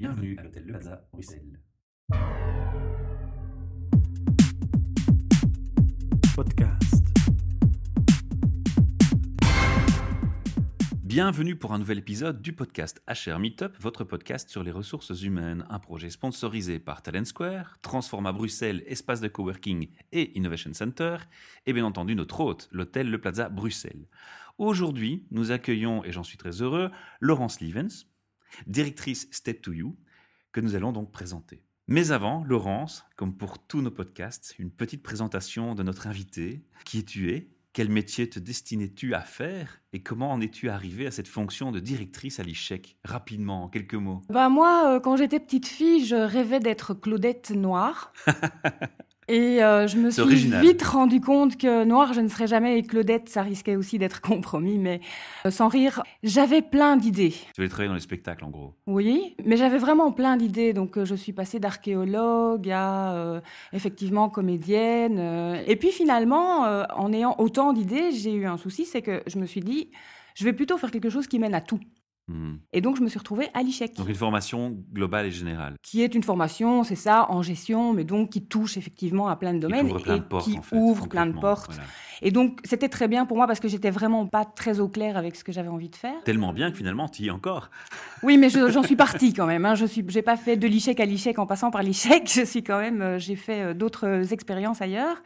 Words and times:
Bienvenue 0.00 0.36
à 0.38 0.44
l'hôtel 0.44 0.62
Le 0.64 0.74
Plaza, 0.74 1.08
Bruxelles. 1.12 1.60
Podcast. 6.36 7.04
Bienvenue 11.02 11.56
pour 11.56 11.72
un 11.72 11.80
nouvel 11.80 11.98
épisode 11.98 12.40
du 12.40 12.52
podcast 12.52 13.02
HR 13.08 13.40
Meetup, 13.40 13.76
votre 13.80 14.04
podcast 14.04 14.48
sur 14.48 14.62
les 14.62 14.70
ressources 14.70 15.20
humaines, 15.20 15.66
un 15.68 15.80
projet 15.80 16.10
sponsorisé 16.10 16.78
par 16.78 17.02
Talent 17.02 17.24
Square, 17.24 17.80
Transforma 17.82 18.30
Bruxelles, 18.30 18.84
espace 18.86 19.20
de 19.20 19.26
coworking 19.26 19.88
et 20.12 20.38
Innovation 20.38 20.72
Center, 20.74 21.16
et 21.66 21.72
bien 21.72 21.84
entendu 21.84 22.14
notre 22.14 22.38
hôte, 22.38 22.68
l'hôtel 22.70 23.10
Le 23.10 23.20
Plaza 23.20 23.48
Bruxelles. 23.48 24.06
Aujourd'hui, 24.58 25.26
nous 25.32 25.50
accueillons, 25.50 26.04
et 26.04 26.12
j'en 26.12 26.22
suis 26.22 26.38
très 26.38 26.62
heureux, 26.62 26.92
Laurence 27.18 27.60
Levens, 27.60 28.06
directrice 28.66 29.28
Step 29.30 29.62
to 29.62 29.72
You, 29.72 29.96
que 30.52 30.60
nous 30.60 30.74
allons 30.74 30.92
donc 30.92 31.12
présenter. 31.12 31.62
Mais 31.90 32.10
avant, 32.10 32.44
Laurence, 32.44 33.04
comme 33.16 33.34
pour 33.34 33.58
tous 33.58 33.80
nos 33.80 33.90
podcasts, 33.90 34.54
une 34.58 34.70
petite 34.70 35.02
présentation 35.02 35.74
de 35.74 35.82
notre 35.82 36.06
invité. 36.06 36.62
Qui 36.84 36.98
es-tu 36.98 37.32
es 37.32 37.48
Quel 37.72 37.88
métier 37.88 38.28
te 38.28 38.38
destinais-tu 38.38 39.14
à 39.14 39.22
faire 39.22 39.80
Et 39.94 40.02
comment 40.02 40.30
en 40.30 40.42
es-tu 40.42 40.68
arrivé 40.68 41.06
à 41.06 41.10
cette 41.10 41.28
fonction 41.28 41.72
de 41.72 41.80
directrice 41.80 42.40
à 42.40 42.42
l'ICHEC 42.42 42.98
Rapidement, 43.04 43.64
en 43.64 43.68
quelques 43.68 43.94
mots. 43.94 44.20
Bah 44.28 44.50
moi, 44.50 44.96
euh, 44.96 45.00
quand 45.00 45.16
j'étais 45.16 45.40
petite 45.40 45.66
fille, 45.66 46.04
je 46.04 46.16
rêvais 46.16 46.60
d'être 46.60 46.92
Claudette 46.92 47.52
Noire. 47.52 48.12
Et 49.28 49.62
euh, 49.62 49.86
je 49.86 49.98
me 49.98 50.10
suis 50.10 50.22
original. 50.22 50.62
vite 50.64 50.82
rendu 50.82 51.20
compte 51.20 51.58
que 51.58 51.84
Noire, 51.84 52.14
je 52.14 52.20
ne 52.20 52.28
serais 52.28 52.46
jamais 52.46 52.78
et 52.78 52.82
Claudette, 52.82 53.28
ça 53.28 53.42
risquait 53.42 53.76
aussi 53.76 53.98
d'être 53.98 54.20
compromis. 54.22 54.78
Mais 54.78 55.00
euh, 55.44 55.50
sans 55.50 55.68
rire, 55.68 56.02
j'avais 56.22 56.62
plein 56.62 56.96
d'idées. 56.96 57.30
Tu 57.32 57.52
voulais 57.56 57.68
travailler 57.68 57.88
dans 57.88 57.94
les 57.94 58.00
spectacles, 58.00 58.44
en 58.44 58.50
gros. 58.50 58.74
Oui, 58.86 59.36
mais 59.44 59.56
j'avais 59.58 59.78
vraiment 59.78 60.12
plein 60.12 60.36
d'idées. 60.38 60.72
Donc 60.72 60.96
euh, 60.96 61.04
je 61.04 61.14
suis 61.14 61.32
passée 61.34 61.60
d'archéologue 61.60 62.70
à 62.70 63.12
euh, 63.14 63.40
effectivement 63.72 64.28
comédienne. 64.30 65.18
euh. 65.18 65.62
et 65.66 65.76
puis 65.76 65.90
finalement, 65.90 66.64
euh, 66.64 66.84
en 66.96 67.12
ayant 67.12 67.34
autant 67.38 67.72
d'idées, 67.74 68.12
j'ai 68.12 68.32
eu 68.32 68.46
un 68.46 68.56
souci, 68.56 68.86
c'est 68.86 69.02
que 69.02 69.22
je 69.26 69.38
me 69.38 69.44
suis 69.46 69.60
dit, 69.60 69.90
je 70.34 70.44
vais 70.44 70.52
plutôt 70.54 70.78
faire 70.78 70.90
quelque 70.90 71.10
chose 71.10 71.26
qui 71.26 71.38
mène 71.38 71.54
à 71.54 71.60
tout. 71.60 71.80
Hmm. 72.28 72.56
Et 72.74 72.80
donc 72.82 72.96
je 72.96 73.02
me 73.02 73.08
suis 73.08 73.18
retrouvée 73.18 73.48
à 73.54 73.62
l'ICHEC. 73.62 73.94
Donc 73.96 74.08
une 74.08 74.14
formation 74.14 74.76
globale 74.92 75.26
et 75.26 75.30
générale. 75.30 75.76
qui 75.82 76.02
est 76.02 76.14
une 76.14 76.22
formation, 76.22 76.84
c'est 76.84 76.94
ça, 76.94 77.26
en 77.30 77.42
gestion, 77.42 77.94
mais 77.94 78.04
donc 78.04 78.30
qui 78.30 78.44
touche 78.44 78.76
effectivement 78.76 79.28
à 79.28 79.36
plein 79.36 79.54
de 79.54 79.58
Qui 79.58 79.62
domaines 79.62 79.86
ouvre 79.86 79.98
plein 80.00 80.16
et 80.16 80.20
de 80.20 80.24
portes, 80.24 80.44
qui 80.44 80.58
en 80.58 80.62
fait, 80.62 80.76
ouvre 80.76 81.08
plein 81.08 81.26
de 81.26 81.32
portes. 81.32 81.72
Voilà. 81.72 81.88
Et 82.20 82.30
donc 82.30 82.60
c'était 82.64 82.88
très 82.90 83.08
bien 83.08 83.24
pour 83.26 83.36
moi 83.38 83.46
parce 83.46 83.60
que 83.60 83.68
j'étais 83.68 83.90
vraiment 83.90 84.26
pas 84.26 84.44
très 84.44 84.78
au 84.80 84.88
clair 84.88 85.16
avec 85.16 85.36
ce 85.36 85.44
que 85.44 85.52
j'avais 85.52 85.68
envie 85.68 85.88
de 85.88 85.96
faire. 85.96 86.22
Tellement 86.24 86.52
bien 86.52 86.70
que 86.70 86.76
finalement, 86.76 87.08
tu 87.08 87.22
y 87.22 87.28
es 87.28 87.30
encore. 87.30 87.70
Oui, 88.22 88.36
mais 88.36 88.50
je- 88.50 88.70
j'en 88.70 88.82
suis 88.82 88.96
partie 89.06 89.32
quand 89.32 89.46
même. 89.46 89.64
Hein. 89.64 89.74
Je 89.74 89.86
suis, 89.86 90.04
j'ai 90.08 90.22
pas 90.22 90.36
fait 90.36 90.56
de 90.56 90.66
l'ICHEC 90.68 91.00
à 91.00 91.06
l'ICHEC 91.06 91.38
en 91.38 91.46
passant 91.46 91.70
par 91.70 91.82
l'ICHEC. 91.82 92.28
Je 92.30 92.44
suis 92.44 92.62
quand 92.62 92.78
même, 92.78 93.00
euh, 93.00 93.18
j'ai 93.18 93.36
fait 93.36 93.62
euh, 93.62 93.74
d'autres 93.74 94.32
expériences 94.34 94.82
ailleurs. 94.82 95.22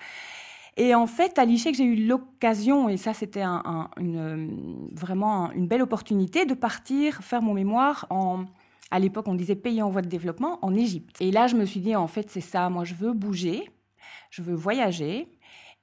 Et 0.77 0.95
en 0.95 1.07
fait, 1.07 1.39
à 1.39 1.45
l'ICHEC, 1.45 1.75
j'ai 1.75 1.85
eu 1.85 2.07
l'occasion, 2.07 2.89
et 2.89 2.97
ça 2.97 3.13
c'était 3.13 3.43
un, 3.43 3.63
un- 3.65 3.91
une, 3.99 4.17
euh, 4.17 4.47
vraiment 4.95 5.47
un- 5.47 5.51
une 5.53 5.67
belle 5.67 5.83
opportunité, 5.83 6.47
de 6.47 6.55
partir 6.55 7.23
faire 7.23 7.43
mon 7.43 7.53
mémoire 7.55 8.07
en, 8.11 8.45
à 8.91 8.99
l'époque 8.99 9.29
on 9.29 9.35
disait 9.35 9.55
pays 9.57 9.83
en 9.83 9.91
voie 9.91 10.01
de 10.03 10.09
développement, 10.09 10.59
en 10.63 10.75
Égypte. 10.75 11.17
Et 11.21 11.31
là, 11.31 11.47
je 11.47 11.57
me 11.57 11.67
suis 11.67 11.81
dit, 11.81 11.95
en 11.95 12.07
fait, 12.07 12.31
c'est 12.31 12.41
ça, 12.41 12.71
moi 12.71 12.85
je 12.85 12.95
veux 12.95 13.13
bouger, 13.13 13.69
je 14.31 14.41
veux 14.43 14.55
voyager, 14.55 15.29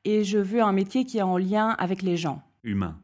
et 0.06 0.24
je 0.24 0.40
veux 0.40 0.62
un 0.64 0.72
métier 0.72 1.06
qui 1.06 1.20
est 1.20 1.22
en 1.24 1.38
lien 1.38 1.70
avec 1.78 2.02
les 2.02 2.18
gens. 2.18 2.42
Humain. 2.64 3.00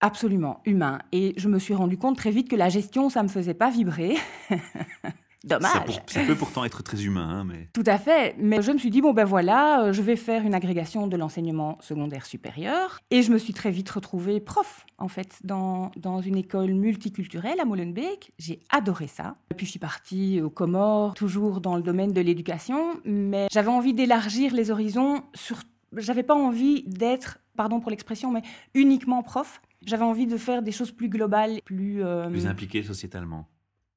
Absolument, 0.00 0.60
humain. 0.64 0.98
Et 1.12 1.34
je 1.36 1.48
me 1.48 1.58
suis 1.58 1.74
rendu 1.74 1.96
compte 1.98 2.16
très 2.16 2.30
vite 2.30 2.48
que 2.48 2.56
la 2.56 2.70
gestion, 2.70 3.08
ça 3.10 3.22
me 3.22 3.28
faisait 3.28 3.54
pas 3.54 3.70
vibrer. 3.70 4.16
Dommage. 5.44 5.72
Ça, 5.72 5.80
pour- 5.80 6.00
ça 6.06 6.22
peut 6.24 6.34
pourtant 6.34 6.64
être 6.64 6.82
très 6.82 7.02
humain, 7.04 7.26
hein, 7.28 7.44
mais... 7.44 7.68
Tout 7.72 7.84
à 7.86 7.96
fait. 7.98 8.34
Mais 8.38 8.60
je 8.60 8.72
me 8.72 8.78
suis 8.78 8.90
dit, 8.90 9.00
bon 9.00 9.14
ben 9.14 9.24
voilà, 9.24 9.84
euh, 9.84 9.92
je 9.92 10.02
vais 10.02 10.16
faire 10.16 10.42
une 10.44 10.54
agrégation 10.54 11.06
de 11.06 11.16
l'enseignement 11.16 11.78
secondaire 11.80 12.26
supérieur. 12.26 13.00
Et 13.10 13.22
je 13.22 13.32
me 13.32 13.38
suis 13.38 13.54
très 13.54 13.70
vite 13.70 13.88
retrouvée 13.88 14.38
prof, 14.40 14.84
en 14.98 15.08
fait, 15.08 15.38
dans, 15.42 15.90
dans 15.96 16.20
une 16.20 16.36
école 16.36 16.72
multiculturelle 16.74 17.58
à 17.58 17.64
Molenbeek. 17.64 18.32
J'ai 18.38 18.60
adoré 18.70 19.06
ça. 19.06 19.36
Puis 19.56 19.64
je 19.66 19.70
suis 19.70 19.78
partie 19.80 20.40
aux 20.42 20.50
Comores, 20.50 21.14
toujours 21.14 21.60
dans 21.62 21.76
le 21.76 21.82
domaine 21.82 22.12
de 22.12 22.20
l'éducation. 22.20 23.00
Mais 23.04 23.46
j'avais 23.50 23.70
envie 23.70 23.94
d'élargir 23.94 24.52
les 24.54 24.70
horizons 24.70 25.22
sur... 25.34 25.56
J'avais 25.96 26.22
pas 26.22 26.34
envie 26.34 26.84
d'être, 26.86 27.38
pardon 27.56 27.80
pour 27.80 27.90
l'expression, 27.90 28.30
mais 28.30 28.42
uniquement 28.74 29.22
prof. 29.22 29.60
J'avais 29.86 30.04
envie 30.04 30.26
de 30.26 30.36
faire 30.36 30.62
des 30.62 30.70
choses 30.72 30.92
plus 30.92 31.08
globales, 31.08 31.60
plus... 31.64 32.04
euh, 32.04 32.28
Plus 32.28 32.46
impliqué 32.46 32.82
sociétalement, 32.82 33.48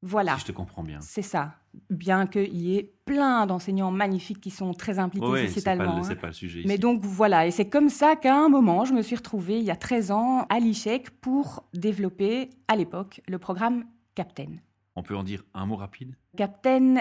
voilà. 0.04 0.36
si 0.36 0.42
je 0.42 0.46
te 0.48 0.52
comprends 0.52 0.84
bien. 0.84 1.00
C'est 1.02 1.22
ça. 1.24 1.56
Bien 1.90 2.28
qu'il 2.28 2.56
y 2.56 2.78
ait 2.78 2.94
plein 3.06 3.48
d'enseignants 3.48 3.90
magnifiques 3.90 4.40
qui 4.42 4.52
sont 4.52 4.74
très 4.74 5.00
impliqués 5.00 5.26
Oui, 5.26 5.40
c'est 5.40 5.46
pas, 5.64 5.76
sociétalement. 5.76 5.98
hein. 6.06 6.16
pas 6.22 6.28
le 6.28 6.34
sujet 6.34 6.60
ici. 6.60 6.68
Mais 6.68 6.78
donc 6.78 7.02
voilà, 7.02 7.48
et 7.48 7.52
c'est 7.52 7.68
comme 7.70 7.90
ça 7.90 8.16
qu'à 8.16 8.36
un 8.38 8.50
moment, 8.50 8.86
je 8.86 8.94
me 8.94 9.02
suis 9.02 9.16
retrouvée, 9.16 9.58
il 9.58 9.64
y 9.66 9.72
a 9.72 9.76
13 9.76 10.12
ans, 10.12 10.46
à 10.50 10.60
l'ICHEC 10.60 11.10
pour 11.22 11.64
développer, 11.74 12.52
à 12.68 12.76
l'époque, 12.76 13.22
le 13.28 13.40
programme 13.40 13.86
Captain. 14.14 14.58
On 14.96 15.02
peut 15.02 15.16
en 15.18 15.24
dire 15.24 15.44
un 15.56 15.66
mot 15.66 15.76
rapide? 15.78 16.16
Captain 16.38 16.98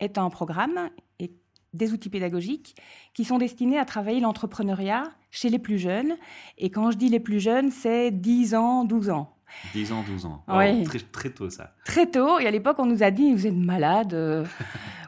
est 0.00 0.18
un 0.18 0.28
programme 0.28 0.90
et 1.18 1.32
des 1.72 1.92
outils 1.92 2.10
pédagogiques 2.10 2.74
qui 3.14 3.24
sont 3.24 3.38
destinés 3.38 3.78
à 3.78 3.84
travailler 3.84 4.20
l'entrepreneuriat 4.20 5.04
chez 5.30 5.48
les 5.48 5.58
plus 5.58 5.78
jeunes. 5.78 6.16
Et 6.58 6.70
quand 6.70 6.90
je 6.90 6.98
dis 6.98 7.08
les 7.08 7.20
plus 7.20 7.40
jeunes, 7.40 7.70
c'est 7.70 8.10
10 8.10 8.54
ans, 8.54 8.84
12 8.84 9.08
ans. 9.10 9.36
10 9.74 9.92
ans, 9.92 10.04
12 10.06 10.26
ans. 10.26 10.44
Oh, 10.48 10.84
très, 10.84 10.98
très 10.98 11.30
tôt, 11.30 11.50
ça. 11.50 11.70
très 11.84 12.06
tôt. 12.06 12.38
Et 12.38 12.46
à 12.46 12.50
l'époque, 12.50 12.78
on 12.78 12.86
nous 12.86 13.02
a 13.02 13.10
dit, 13.10 13.32
vous 13.34 13.46
êtes 13.46 13.56
malade, 13.56 14.14
euh, 14.14 14.44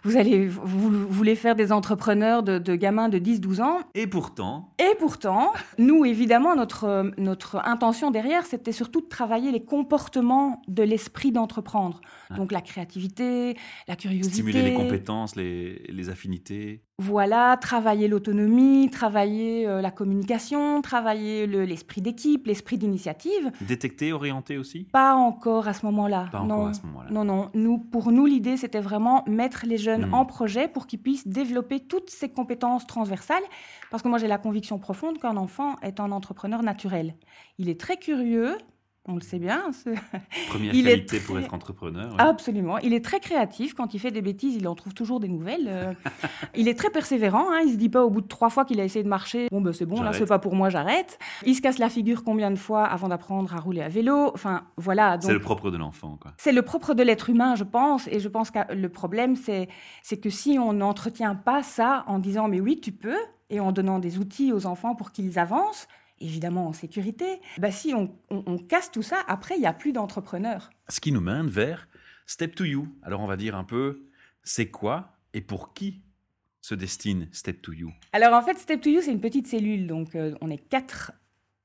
vous, 0.05 0.17
allez, 0.17 0.47
vous, 0.47 0.91
vous 0.91 1.07
voulez 1.09 1.35
faire 1.37 1.55
des 1.55 1.73
entrepreneurs 1.73 2.43
de, 2.43 2.59
de 2.59 2.75
gamins 2.75 3.09
de 3.09 3.19
10-12 3.19 3.63
ans. 3.63 3.79
Et 3.95 4.07
pourtant, 4.07 4.75
Et 4.79 4.95
pourtant, 4.99 5.53
nous, 5.79 6.05
évidemment, 6.05 6.55
notre, 6.57 7.13
notre 7.19 7.57
intention 7.67 8.11
derrière, 8.11 8.45
c'était 8.47 8.73
surtout 8.73 9.01
de 9.01 9.09
travailler 9.09 9.53
les 9.53 9.65
comportements 9.65 10.63
de 10.69 10.83
l'esprit 10.83 11.33
d'entreprendre. 11.33 12.01
Ah. 12.31 12.35
Donc 12.35 12.53
la 12.53 12.61
créativité, 12.61 13.57
la 13.89 13.97
curiosité. 13.97 14.35
stimuler 14.35 14.63
les 14.63 14.75
compétences, 14.75 15.37
les, 15.37 15.85
les 15.89 16.09
affinités. 16.09 16.85
Voilà, 16.99 17.57
travailler 17.57 18.07
l'autonomie, 18.07 18.89
travailler 18.91 19.67
euh, 19.67 19.81
la 19.81 19.91
communication, 19.91 20.83
travailler 20.83 21.47
le- 21.47 21.65
l'esprit 21.65 22.01
d'équipe, 22.03 22.47
l'esprit 22.47 22.77
d'initiative. 22.79 23.51
Détecter, 23.63 24.13
orienter 24.13 24.57
aussi? 24.59 24.85
Pas 24.93 25.15
encore 25.15 25.67
à 25.69 25.73
ce 25.73 25.85
moment-là. 25.87 26.29
Pas 26.31 26.41
non. 26.45 26.55
encore 26.55 26.67
à 26.69 26.75
ce 26.75 26.83
moment-là. 26.87 27.11
Non, 27.11 27.25
non. 27.25 27.49
Nous, 27.55 27.79
pour 27.79 28.13
nous, 28.13 28.27
l'idée, 28.27 28.57
c'était 28.57 28.81
vraiment 28.81 29.25
mettre 29.27 29.65
les 29.67 29.79
jeunes 29.79 30.07
Hmm. 30.07 30.15
en 30.15 30.25
projet 30.27 30.69
pour 30.69 30.87
qu'ils 30.87 31.01
puissent 31.01 31.27
développer 31.27 31.81
toutes 31.81 32.11
ces 32.11 32.29
compétences 32.29 32.87
transversales. 32.87 33.43
Parce 33.91 34.03
que 34.03 34.09
moi, 34.09 34.19
j'ai 34.19 34.29
la 34.29 34.39
conviction 34.39 34.79
profonde 34.79 35.19
qu'un 35.19 35.37
enfant 35.37 35.77
est 35.83 35.99
un 35.99 36.13
entrepreneur 36.13 36.63
naturel. 36.63 37.15
Il 37.59 37.69
est 37.69 37.81
très 37.81 37.97
curieux, 37.97 38.57
on 39.09 39.15
le 39.17 39.21
sait 39.21 39.39
bien. 39.41 39.63
Première 40.49 40.73
Il 40.75 40.87
est 40.87 40.91
qualité 40.93 41.19
pour 41.19 41.39
être 41.39 41.53
entrepreneur. 41.53 42.13
ouais. 42.13 42.21
Absolument. 42.21 42.79
Il 42.79 42.93
est 42.95 43.05
très 43.05 43.19
créatif. 43.19 43.75
Quand 43.75 43.95
il 43.95 43.99
fait 43.99 44.13
des 44.13 44.23
bêtises, 44.23 44.55
il 44.55 44.69
en 44.69 44.75
trouve 44.77 44.95
toujours 44.95 45.19
des 45.19 45.27
nouvelles. 45.29 45.67
Euh, 45.69 45.93
il 46.55 46.69
est 46.69 46.79
très 46.79 46.91
persévérant. 46.91 47.51
Hein. 47.53 47.61
Il 47.67 47.73
se 47.73 47.77
dit 47.77 47.89
pas 47.89 48.05
au 48.05 48.11
bout 48.11 48.21
de 48.21 48.29
trois 48.29 48.49
fois 48.49 48.65
qu'il 48.65 48.81
a 48.81 48.85
essayé 48.85 49.03
de 49.03 49.09
marcher, 49.09 49.49
bon 49.51 49.61
ben 49.61 49.73
c'est 49.73 49.87
bon, 49.87 50.03
là 50.03 50.13
c'est 50.13 50.27
pas 50.27 50.39
pour 50.39 50.55
moi, 50.55 50.71
j'arrête. 50.71 51.19
Il 51.45 51.55
se 51.57 51.61
casse 51.63 51.79
la 51.79 51.89
figure 51.89 52.23
combien 52.23 52.51
de 52.51 52.57
fois 52.57 52.85
avant 52.85 53.09
d'apprendre 53.09 53.55
à 53.55 53.59
rouler 53.61 53.83
à 53.83 53.89
vélo? 53.89 54.31
Enfin 54.35 54.63
voilà. 54.77 55.19
C'est 55.21 55.29
donc- 55.29 55.35
le 55.35 55.41
propre 55.41 55.71
de 55.71 55.77
l'enfant, 55.79 56.17
quoi. 56.21 56.33
c'est 56.39 56.53
le 56.53 56.63
propre 56.63 56.95
de 56.95 57.03
l'être 57.03 57.29
humain, 57.29 57.57
je 57.57 57.65
pense, 57.65 58.07
et 58.09 58.21
je 58.21 58.29
pense 58.29 58.51
que 58.53 58.73
le 58.73 58.89
problème, 58.89 59.35
c'est 59.37 59.69
c'est 60.03 60.19
que 60.19 60.31
si 60.31 60.59
on 60.61 60.73
n'entretient 60.73 61.35
pas 61.35 61.63
ça 61.65 62.05
en 62.07 62.19
disant 62.21 62.47
mais 62.49 62.61
oui, 62.61 62.81
tu 62.81 62.93
peux, 62.93 63.17
et 63.51 63.59
en 63.61 63.73
donnant 63.73 63.99
des 63.99 64.19
outils 64.19 64.53
aux 64.53 64.67
enfants 64.67 64.95
pour 64.95 65.11
qu'ils 65.13 65.39
avancent, 65.39 65.89
évidemment 66.23 66.69
en 66.69 66.73
sécurité, 66.73 67.41
bah 67.59 67.71
si 67.71 67.93
on, 67.95 68.15
on- 68.31 68.43
on 68.47 68.59
casse 68.59 68.91
tout 68.91 69.03
ça, 69.03 69.19
après, 69.29 69.57
il 69.57 69.61
n'y 69.61 69.67
a 69.67 69.73
plus 69.73 69.93
d'entrepreneurs. 69.93 70.71
Ce 70.89 71.01
qui 71.01 71.13
nous 71.13 71.21
mène 71.21 71.49
vers 71.49 71.89
Step 72.27 72.55
to 72.55 72.65
You. 72.65 72.89
Alors, 73.03 73.21
on 73.21 73.27
va 73.27 73.37
dire 73.37 73.55
un 73.57 73.65
peu, 73.65 74.09
c'est 74.43 74.71
quoi 74.71 75.19
et 75.35 75.41
pour 75.41 75.73
qui 75.75 76.03
se 76.61 76.75
destine 76.75 77.29
Step 77.33 77.61
to 77.63 77.73
You? 77.73 77.91
Alors 78.13 78.35
en 78.35 78.43
fait, 78.43 78.59
Step 78.59 78.81
to 78.81 78.89
You, 78.91 79.01
c'est 79.03 79.13
une 79.13 79.21
petite 79.21 79.47
cellule, 79.49 79.87
donc 79.87 80.15
euh, 80.15 80.35
on 80.41 80.51
est 80.51 80.59
quatre 80.69 81.13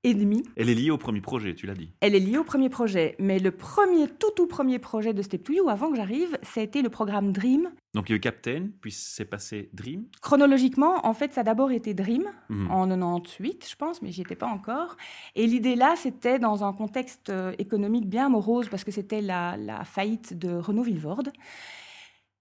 et 0.03 0.13
demi. 0.13 0.43
Elle 0.55 0.69
est 0.69 0.75
liée 0.75 0.91
au 0.91 0.97
premier 0.97 1.21
projet, 1.21 1.53
tu 1.55 1.65
l'as 1.65 1.73
dit. 1.73 1.91
Elle 2.01 2.15
est 2.15 2.19
liée 2.19 2.37
au 2.37 2.43
premier 2.43 2.69
projet, 2.69 3.15
mais 3.19 3.39
le 3.39 3.51
premier, 3.51 4.07
tout 4.07 4.31
tout 4.35 4.47
premier 4.47 4.79
projet 4.79 5.13
de 5.13 5.21
Step 5.21 5.43
to 5.43 5.53
You, 5.53 5.69
avant 5.69 5.89
que 5.89 5.95
j'arrive, 5.97 6.37
ça 6.43 6.61
a 6.61 6.63
été 6.63 6.81
le 6.81 6.89
programme 6.89 7.31
Dream. 7.31 7.69
Donc, 7.93 8.09
il 8.09 8.11
y 8.11 8.13
a 8.13 8.17
eu 8.17 8.19
Captain, 8.19 8.67
puis 8.79 8.91
c'est 8.91 9.25
passé 9.25 9.69
Dream. 9.73 10.05
Chronologiquement, 10.21 11.05
en 11.05 11.13
fait, 11.13 11.33
ça 11.33 11.41
a 11.41 11.43
d'abord 11.43 11.71
été 11.71 11.93
Dream, 11.93 12.25
Mhm. 12.49 12.69
en 12.71 12.87
98, 12.87 13.67
je 13.69 13.75
pense, 13.75 14.01
mais 14.01 14.11
j'y 14.11 14.21
étais 14.21 14.35
pas 14.35 14.47
encore. 14.47 14.95
Et 15.35 15.47
l'idée 15.47 15.75
là, 15.75 15.95
c'était 15.97 16.37
dans 16.39 16.63
un 16.63 16.73
contexte 16.73 17.29
euh, 17.29 17.53
économique 17.57 18.07
bien 18.07 18.29
morose, 18.29 18.69
parce 18.69 18.83
que 18.83 18.91
c'était 18.91 19.21
la, 19.21 19.57
la 19.57 19.83
faillite 19.83 20.37
de 20.37 20.51
Renault 20.55 20.83
Villevorde. 20.83 21.31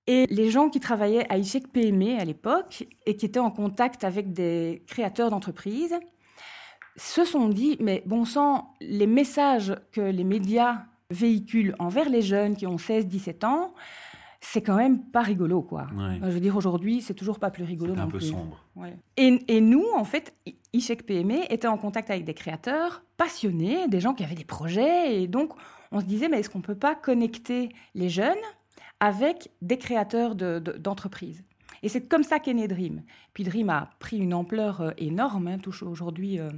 Et 0.09 0.27
les 0.31 0.51
gens 0.51 0.69
qui 0.69 0.79
travaillaient 0.79 1.27
à 1.33 1.37
Ishek 1.39 1.67
PME 1.73 2.17
à 2.21 2.25
l'époque 2.25 2.87
et 3.07 3.17
qui 3.17 3.27
étaient 3.27 3.41
en 3.41 3.51
contact 3.51 4.05
avec 4.05 4.33
des 4.33 4.85
créateurs 4.87 5.31
d'entreprises 5.31 5.97
se 6.97 7.25
sont 7.25 7.49
dit, 7.49 7.77
mais 7.81 8.03
bon 8.07 8.25
sang, 8.25 8.75
les 8.81 9.07
messages 9.07 9.75
que 9.93 10.01
les 10.01 10.25
médias 10.25 10.85
véhiculent 11.11 11.75
envers 11.79 12.09
les 12.09 12.23
jeunes 12.23 12.57
qui 12.57 12.67
ont 12.67 12.77
16-17 12.77 13.45
ans, 13.47 13.75
c'est 14.41 14.63
quand 14.63 14.77
même 14.77 15.03
pas 15.03 15.23
rigolo, 15.23 15.63
quoi. 15.63 15.87
Ouais. 15.97 16.19
Je 16.23 16.29
veux 16.31 16.41
dire, 16.41 16.57
aujourd'hui, 16.57 17.01
c'est 17.03 17.15
toujours 17.15 17.39
pas 17.39 17.51
plus 17.51 17.65
rigolo 17.65 17.95
C'est 17.95 18.01
un 18.01 18.07
peu 18.07 18.19
plus. 18.19 18.29
sombre. 18.31 18.65
Ouais. 18.77 18.97
Et, 19.17 19.39
et 19.49 19.61
nous, 19.61 19.85
en 19.97 20.05
fait, 20.05 20.35
Ishek 20.73 21.05
PME 21.05 21.51
était 21.53 21.67
en 21.69 21.79
contact 21.79 22.11
avec 22.11 22.25
des 22.25 22.35
créateurs 22.35 23.03
passionnés, 23.17 23.89
des 23.89 24.01
gens 24.01 24.15
qui 24.15 24.23
avaient 24.25 24.35
des 24.35 24.45
projets, 24.45 25.21
et 25.23 25.27
donc 25.27 25.53
on 25.93 26.01
se 26.01 26.05
disait, 26.07 26.29
mais 26.29 26.41
est-ce 26.41 26.51
qu'on 26.51 26.61
peut 26.61 26.75
pas 26.77 26.95
connecter 26.95 27.71
les 27.95 28.09
jeunes 28.09 28.35
avec 29.01 29.51
des 29.63 29.79
créateurs 29.79 30.35
de- 30.35 30.59
de- 30.59 30.73
d'entreprises? 30.79 31.43
Et 31.83 31.89
c'est 31.89 32.07
comme 32.09 32.23
ça 32.23 32.39
qu'est 32.39 32.55
né 32.55 32.69
Dream. 32.69 33.03
Puis 33.33 33.45
Dream 33.45 33.71
a 33.71 33.91
pris 33.99 34.19
une 34.19 34.35
ampleur 34.35 34.81
euh, 34.81 34.91
énorme, 34.99 35.47
hein, 35.49 35.59
touche 35.59 35.83
aujourd'hui 35.83 36.39
euh, 36.41 36.51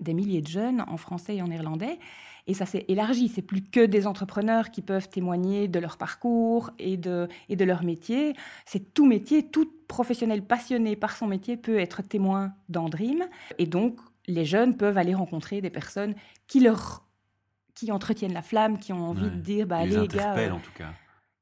des 0.00 0.14
milliers 0.14 0.40
de 0.42 0.48
jeunes 0.48 0.84
en 0.88 0.96
français 0.96 1.36
et 1.36 1.42
en 1.42 1.48
néerlandais. 1.48 1.98
Et 2.46 2.54
ça 2.54 2.64
s'est 2.66 2.84
élargi. 2.88 3.28
C'est 3.28 3.42
plus 3.42 3.62
que 3.62 3.84
des 3.84 4.06
entrepreneurs 4.06 4.70
qui 4.70 4.80
peuvent 4.80 5.08
témoigner 5.08 5.68
de 5.68 5.78
leur 5.78 5.96
parcours 5.98 6.70
et 6.78 6.96
de, 6.96 7.28
et 7.50 7.56
de 7.56 7.64
leur 7.64 7.84
métier. 7.84 8.34
C'est 8.64 8.94
tout 8.94 9.06
métier, 9.06 9.46
tout 9.50 9.70
professionnel 9.86 10.42
passionné 10.42 10.96
par 10.96 11.14
son 11.16 11.26
métier 11.26 11.56
peut 11.58 11.78
être 11.78 12.02
témoin 12.02 12.52
dans 12.70 12.88
Dream. 12.88 13.24
Et 13.58 13.66
donc, 13.66 13.98
les 14.26 14.44
jeunes 14.46 14.76
peuvent 14.76 14.96
aller 14.98 15.14
rencontrer 15.14 15.60
des 15.60 15.70
personnes 15.70 16.14
qui 16.46 16.60
leur 16.60 17.04
qui 17.74 17.92
entretiennent 17.92 18.32
la 18.32 18.42
flamme, 18.42 18.78
qui 18.80 18.92
ont 18.92 19.04
envie 19.10 19.24
Ouais. 19.24 19.30
de 19.30 19.36
dire, 19.36 19.66
bah, 19.66 19.84
les 19.86 19.96
allez 19.96 20.08
les 20.08 20.08
gars, 20.08 20.34
euh, 20.36 20.50
en 20.50 20.58
tout 20.58 20.72
cas. 20.76 20.92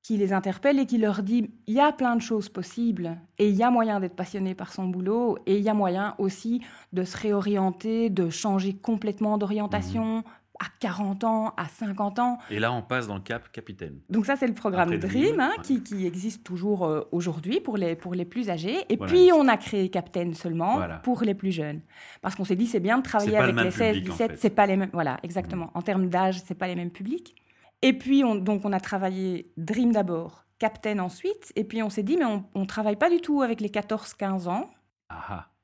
Qui 0.06 0.16
les 0.16 0.32
interpelle 0.32 0.78
et 0.78 0.86
qui 0.86 0.98
leur 0.98 1.24
dit 1.24 1.50
il 1.66 1.74
y 1.74 1.80
a 1.80 1.90
plein 1.90 2.14
de 2.14 2.22
choses 2.22 2.48
possibles 2.48 3.16
et 3.38 3.48
il 3.48 3.56
y 3.56 3.64
a 3.64 3.72
moyen 3.72 3.98
d'être 3.98 4.14
passionné 4.14 4.54
par 4.54 4.72
son 4.72 4.84
boulot 4.86 5.36
et 5.46 5.56
il 5.56 5.64
y 5.64 5.68
a 5.68 5.74
moyen 5.74 6.14
aussi 6.18 6.62
de 6.92 7.02
se 7.02 7.16
réorienter, 7.16 8.08
de 8.08 8.30
changer 8.30 8.72
complètement 8.72 9.36
d'orientation 9.36 10.22
à 10.60 10.66
40 10.78 11.24
ans, 11.24 11.54
à 11.56 11.66
50 11.66 12.20
ans. 12.20 12.38
Et 12.52 12.60
là, 12.60 12.72
on 12.72 12.82
passe 12.82 13.08
dans 13.08 13.16
le 13.16 13.20
cap 13.20 13.50
capitaine. 13.50 13.98
Donc 14.08 14.26
ça, 14.26 14.36
c'est 14.36 14.46
le 14.46 14.54
programme 14.54 14.92
Après 14.92 14.98
Dream, 15.08 15.24
Dream, 15.24 15.40
hein, 15.40 15.50
ouais. 15.56 15.62
qui, 15.64 15.82
qui 15.82 16.06
existe 16.06 16.44
toujours 16.44 16.84
euh, 16.86 17.02
aujourd'hui 17.10 17.60
pour 17.60 17.76
les, 17.76 17.96
pour 17.96 18.14
les 18.14 18.24
plus 18.24 18.48
âgés. 18.48 18.84
Et 18.88 18.96
Voilà. 18.96 19.12
puis, 19.12 19.30
on 19.34 19.48
a 19.48 19.56
créé 19.56 19.88
Captain 19.90 20.32
seulement 20.34 20.76
Voilà. 20.76 20.96
pour 20.98 21.22
les 21.24 21.34
plus 21.34 21.50
jeunes. 21.52 21.80
Parce 22.22 22.36
qu'on 22.36 22.44
s'est 22.44 22.56
dit, 22.56 22.66
c'est 22.66 22.80
bien 22.80 22.98
de 22.98 23.02
travailler 23.02 23.32
le 23.32 23.36
avec 23.38 23.56
les 23.56 23.70
16, 23.72 23.94
public, 23.96 24.08
en 24.08 24.12
17, 24.12 24.28
fait. 24.28 24.34
Mm. 24.34 24.38
c'est 24.40 24.50
pas 24.50 24.66
les 24.66 24.76
mêmes. 24.76 24.90
Voilà, 24.94 25.18
exactement. 25.24 25.70
En 25.74 25.82
termes 25.82 26.08
d'âge, 26.08 26.40
c'est 26.46 26.54
pas 26.54 26.68
les 26.68 26.76
mêmes 26.76 26.90
publics. 26.92 27.34
Et 27.82 27.92
puis, 27.92 28.24
on, 28.24 28.34
donc, 28.34 28.64
on 28.64 28.72
a 28.72 28.80
travaillé 28.80 29.52
Dream 29.56 29.92
d'abord, 29.92 30.46
Captain 30.58 30.98
ensuite. 30.98 31.52
Et 31.56 31.64
puis, 31.64 31.82
on 31.82 31.90
s'est 31.90 32.02
dit, 32.02 32.16
mais 32.16 32.24
on, 32.24 32.44
on 32.54 32.66
travaille 32.66 32.96
pas 32.96 33.10
du 33.10 33.20
tout 33.20 33.42
avec 33.42 33.60
les 33.60 33.68
14-15 33.68 34.48
ans. 34.48 34.70
Ah 35.08 35.24
ah. 35.28 35.55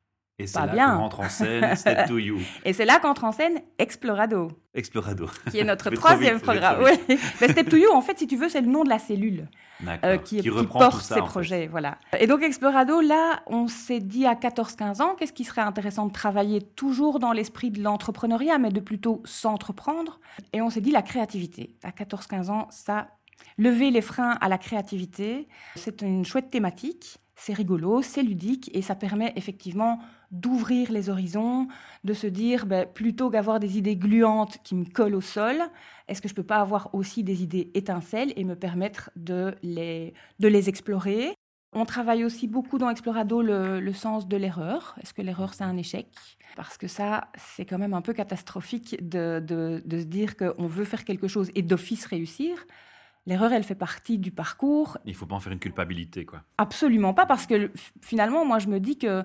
Et 0.42 0.46
c'est 0.46 0.66
là 0.74 0.90
qu'on 0.90 0.98
rentre 0.98 1.20
en 1.20 1.28
scène 1.28 1.76
Step 1.76 2.08
to 2.08 2.18
You. 2.18 2.38
Et 2.64 2.72
c'est 2.72 2.84
là 2.84 2.98
qu'entre 3.00 3.24
en 3.24 3.32
scène 3.32 3.60
Explorado, 3.78 4.48
Explorado. 4.74 5.26
qui 5.50 5.58
est 5.58 5.64
notre 5.64 5.90
troisième 5.94 6.36
vite, 6.36 6.44
programme. 6.44 6.82
Ouais. 6.82 6.98
Mais 7.40 7.48
Step 7.48 7.68
to 7.68 7.76
You, 7.76 7.92
en 7.92 8.00
fait, 8.00 8.18
si 8.18 8.26
tu 8.26 8.36
veux, 8.36 8.48
c'est 8.48 8.60
le 8.60 8.68
nom 8.68 8.84
de 8.84 8.88
la 8.88 8.98
cellule. 8.98 9.48
Euh, 10.04 10.16
qui, 10.16 10.40
porte 10.42 11.02
ça, 11.02 11.14
ces 11.16 11.20
fait. 11.20 11.26
projets. 11.26 11.66
Voilà. 11.66 11.98
Et 12.18 12.26
donc 12.26 12.42
Explorado, 12.42 13.00
là, 13.00 13.42
on 13.46 13.66
s'est 13.66 14.00
dit 14.00 14.26
à 14.26 14.34
14-15 14.34 15.02
ans, 15.02 15.14
qu'est-ce 15.18 15.32
qui 15.32 15.44
serait 15.44 15.62
intéressant 15.62 16.06
de 16.06 16.12
travailler 16.12 16.62
toujours 16.62 17.18
dans 17.18 17.32
l'esprit 17.32 17.70
de 17.70 17.82
l'entrepreneuriat, 17.82 18.58
mais 18.58 18.70
de 18.70 18.80
plutôt 18.80 19.22
s'entreprendre. 19.24 20.20
Et 20.52 20.62
on 20.62 20.70
s'est 20.70 20.80
dit 20.80 20.92
la 20.92 21.02
créativité. 21.02 21.76
À 21.82 21.90
14-15 21.90 22.50
ans, 22.50 22.68
ça, 22.70 23.08
lever 23.58 23.90
les 23.90 24.02
freins 24.02 24.38
à 24.40 24.48
la 24.48 24.58
créativité, 24.58 25.48
c'est 25.74 26.02
une 26.02 26.24
chouette 26.24 26.50
thématique. 26.50 27.18
C'est 27.34 27.54
rigolo, 27.54 28.02
c'est 28.02 28.22
ludique 28.22 28.70
et 28.72 28.82
ça 28.82 28.94
permet 28.94 29.32
effectivement 29.34 29.98
d'ouvrir 30.32 30.90
les 30.90 31.10
horizons, 31.10 31.68
de 32.02 32.14
se 32.14 32.26
dire 32.26 32.66
ben, 32.66 32.86
plutôt 32.86 33.30
qu'avoir 33.30 33.60
des 33.60 33.78
idées 33.78 33.96
gluantes 33.96 34.58
qui 34.64 34.74
me 34.74 34.84
collent 34.84 35.14
au 35.14 35.20
sol, 35.20 35.56
est-ce 36.08 36.20
que 36.20 36.28
je 36.28 36.34
peux 36.34 36.42
pas 36.42 36.60
avoir 36.60 36.94
aussi 36.94 37.22
des 37.22 37.42
idées 37.42 37.70
étincelles 37.74 38.32
et 38.36 38.44
me 38.44 38.56
permettre 38.56 39.10
de 39.14 39.54
les, 39.62 40.14
de 40.40 40.48
les 40.48 40.68
explorer? 40.68 41.34
On 41.74 41.86
travaille 41.86 42.24
aussi 42.24 42.48
beaucoup 42.48 42.76
dans 42.76 42.90
Explorado 42.90 43.40
le, 43.40 43.80
le 43.80 43.92
sens 43.92 44.28
de 44.28 44.36
l'erreur. 44.36 44.94
Est-ce 45.02 45.14
que 45.14 45.22
l'erreur 45.22 45.54
c'est 45.54 45.64
un 45.64 45.76
échec? 45.76 46.06
Parce 46.54 46.76
que 46.76 46.86
ça, 46.86 47.28
c'est 47.36 47.64
quand 47.64 47.78
même 47.78 47.94
un 47.94 48.02
peu 48.02 48.12
catastrophique 48.12 49.08
de, 49.08 49.40
de, 49.40 49.82
de 49.84 49.98
se 49.98 50.04
dire 50.04 50.36
qu'on 50.36 50.66
veut 50.66 50.84
faire 50.84 51.04
quelque 51.04 51.28
chose 51.28 51.50
et 51.54 51.62
d'office 51.62 52.04
réussir. 52.04 52.66
L'erreur, 53.24 53.52
elle 53.52 53.62
fait 53.62 53.74
partie 53.76 54.18
du 54.18 54.32
parcours. 54.32 54.98
Il 55.06 55.14
faut 55.14 55.26
pas 55.26 55.36
en 55.36 55.40
faire 55.40 55.52
une 55.52 55.60
culpabilité, 55.60 56.26
quoi. 56.26 56.42
Absolument 56.58 57.14
pas, 57.14 57.24
parce 57.24 57.46
que 57.46 57.70
finalement, 58.02 58.44
moi, 58.44 58.58
je 58.58 58.66
me 58.66 58.80
dis 58.80 58.98
que 58.98 59.24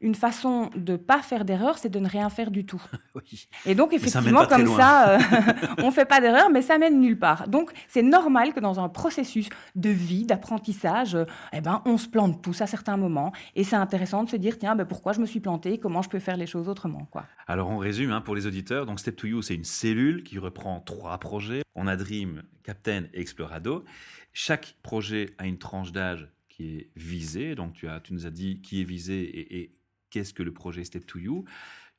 une 0.00 0.14
façon 0.14 0.70
de 0.76 0.96
pas 0.96 1.22
faire 1.22 1.44
d'erreur, 1.44 1.78
c'est 1.78 1.88
de 1.88 1.98
ne 1.98 2.08
rien 2.08 2.28
faire 2.30 2.50
du 2.50 2.66
tout. 2.66 2.82
Oui. 3.14 3.48
Et 3.64 3.74
donc, 3.74 3.94
effectivement, 3.94 4.44
comme 4.46 4.66
ça, 4.66 5.14
euh, 5.14 5.18
on 5.78 5.90
fait 5.90 6.04
pas 6.04 6.20
d'erreur, 6.20 6.50
mais 6.50 6.60
ça 6.60 6.76
mène 6.76 7.00
nulle 7.00 7.18
part. 7.18 7.48
Donc, 7.48 7.72
c'est 7.88 8.02
normal 8.02 8.52
que 8.52 8.60
dans 8.60 8.78
un 8.78 8.90
processus 8.90 9.48
de 9.74 9.88
vie, 9.88 10.26
d'apprentissage, 10.26 11.14
euh, 11.14 11.24
eh 11.54 11.62
ben, 11.62 11.80
on 11.86 11.96
se 11.96 12.08
plante 12.08 12.42
tous 12.42 12.60
à 12.60 12.66
certains 12.66 12.98
moments. 12.98 13.32
Et 13.54 13.64
c'est 13.64 13.76
intéressant 13.76 14.24
de 14.24 14.28
se 14.28 14.36
dire, 14.36 14.58
tiens, 14.58 14.76
ben, 14.76 14.84
pourquoi 14.84 15.14
je 15.14 15.20
me 15.20 15.24
suis 15.24 15.40
planté? 15.40 15.78
Comment 15.78 16.02
je 16.02 16.10
peux 16.10 16.18
faire 16.18 16.36
les 16.36 16.46
choses 16.46 16.68
autrement, 16.68 17.06
quoi? 17.10 17.24
Alors 17.46 17.70
on 17.70 17.78
résume 17.78 18.10
hein, 18.12 18.20
pour 18.20 18.34
les 18.34 18.46
auditeurs. 18.46 18.86
Donc 18.86 19.00
Step 19.00 19.16
to 19.16 19.26
You, 19.26 19.42
c'est 19.42 19.54
une 19.54 19.64
cellule 19.64 20.24
qui 20.24 20.38
reprend 20.38 20.80
trois 20.80 21.16
projets. 21.18 21.62
On 21.74 21.86
a 21.86 21.96
Dream, 21.96 22.42
Captain 22.64 23.04
et 23.14 23.20
Explorado. 23.20 23.84
Chaque 24.32 24.76
projet 24.82 25.30
a 25.38 25.46
une 25.46 25.58
tranche 25.58 25.92
d'âge 25.92 26.28
qui 26.48 26.76
est 26.76 26.90
visée. 26.96 27.54
Donc 27.54 27.74
tu, 27.74 27.88
as, 27.88 28.00
tu 28.00 28.12
nous 28.12 28.26
as 28.26 28.30
dit 28.30 28.60
qui 28.60 28.80
est 28.80 28.84
visé 28.84 29.20
et, 29.22 29.60
et 29.60 29.76
qu'est-ce 30.16 30.32
que 30.32 30.42
le 30.42 30.52
projet 30.54 30.82
Step 30.84 31.04
to 31.06 31.18
You? 31.18 31.44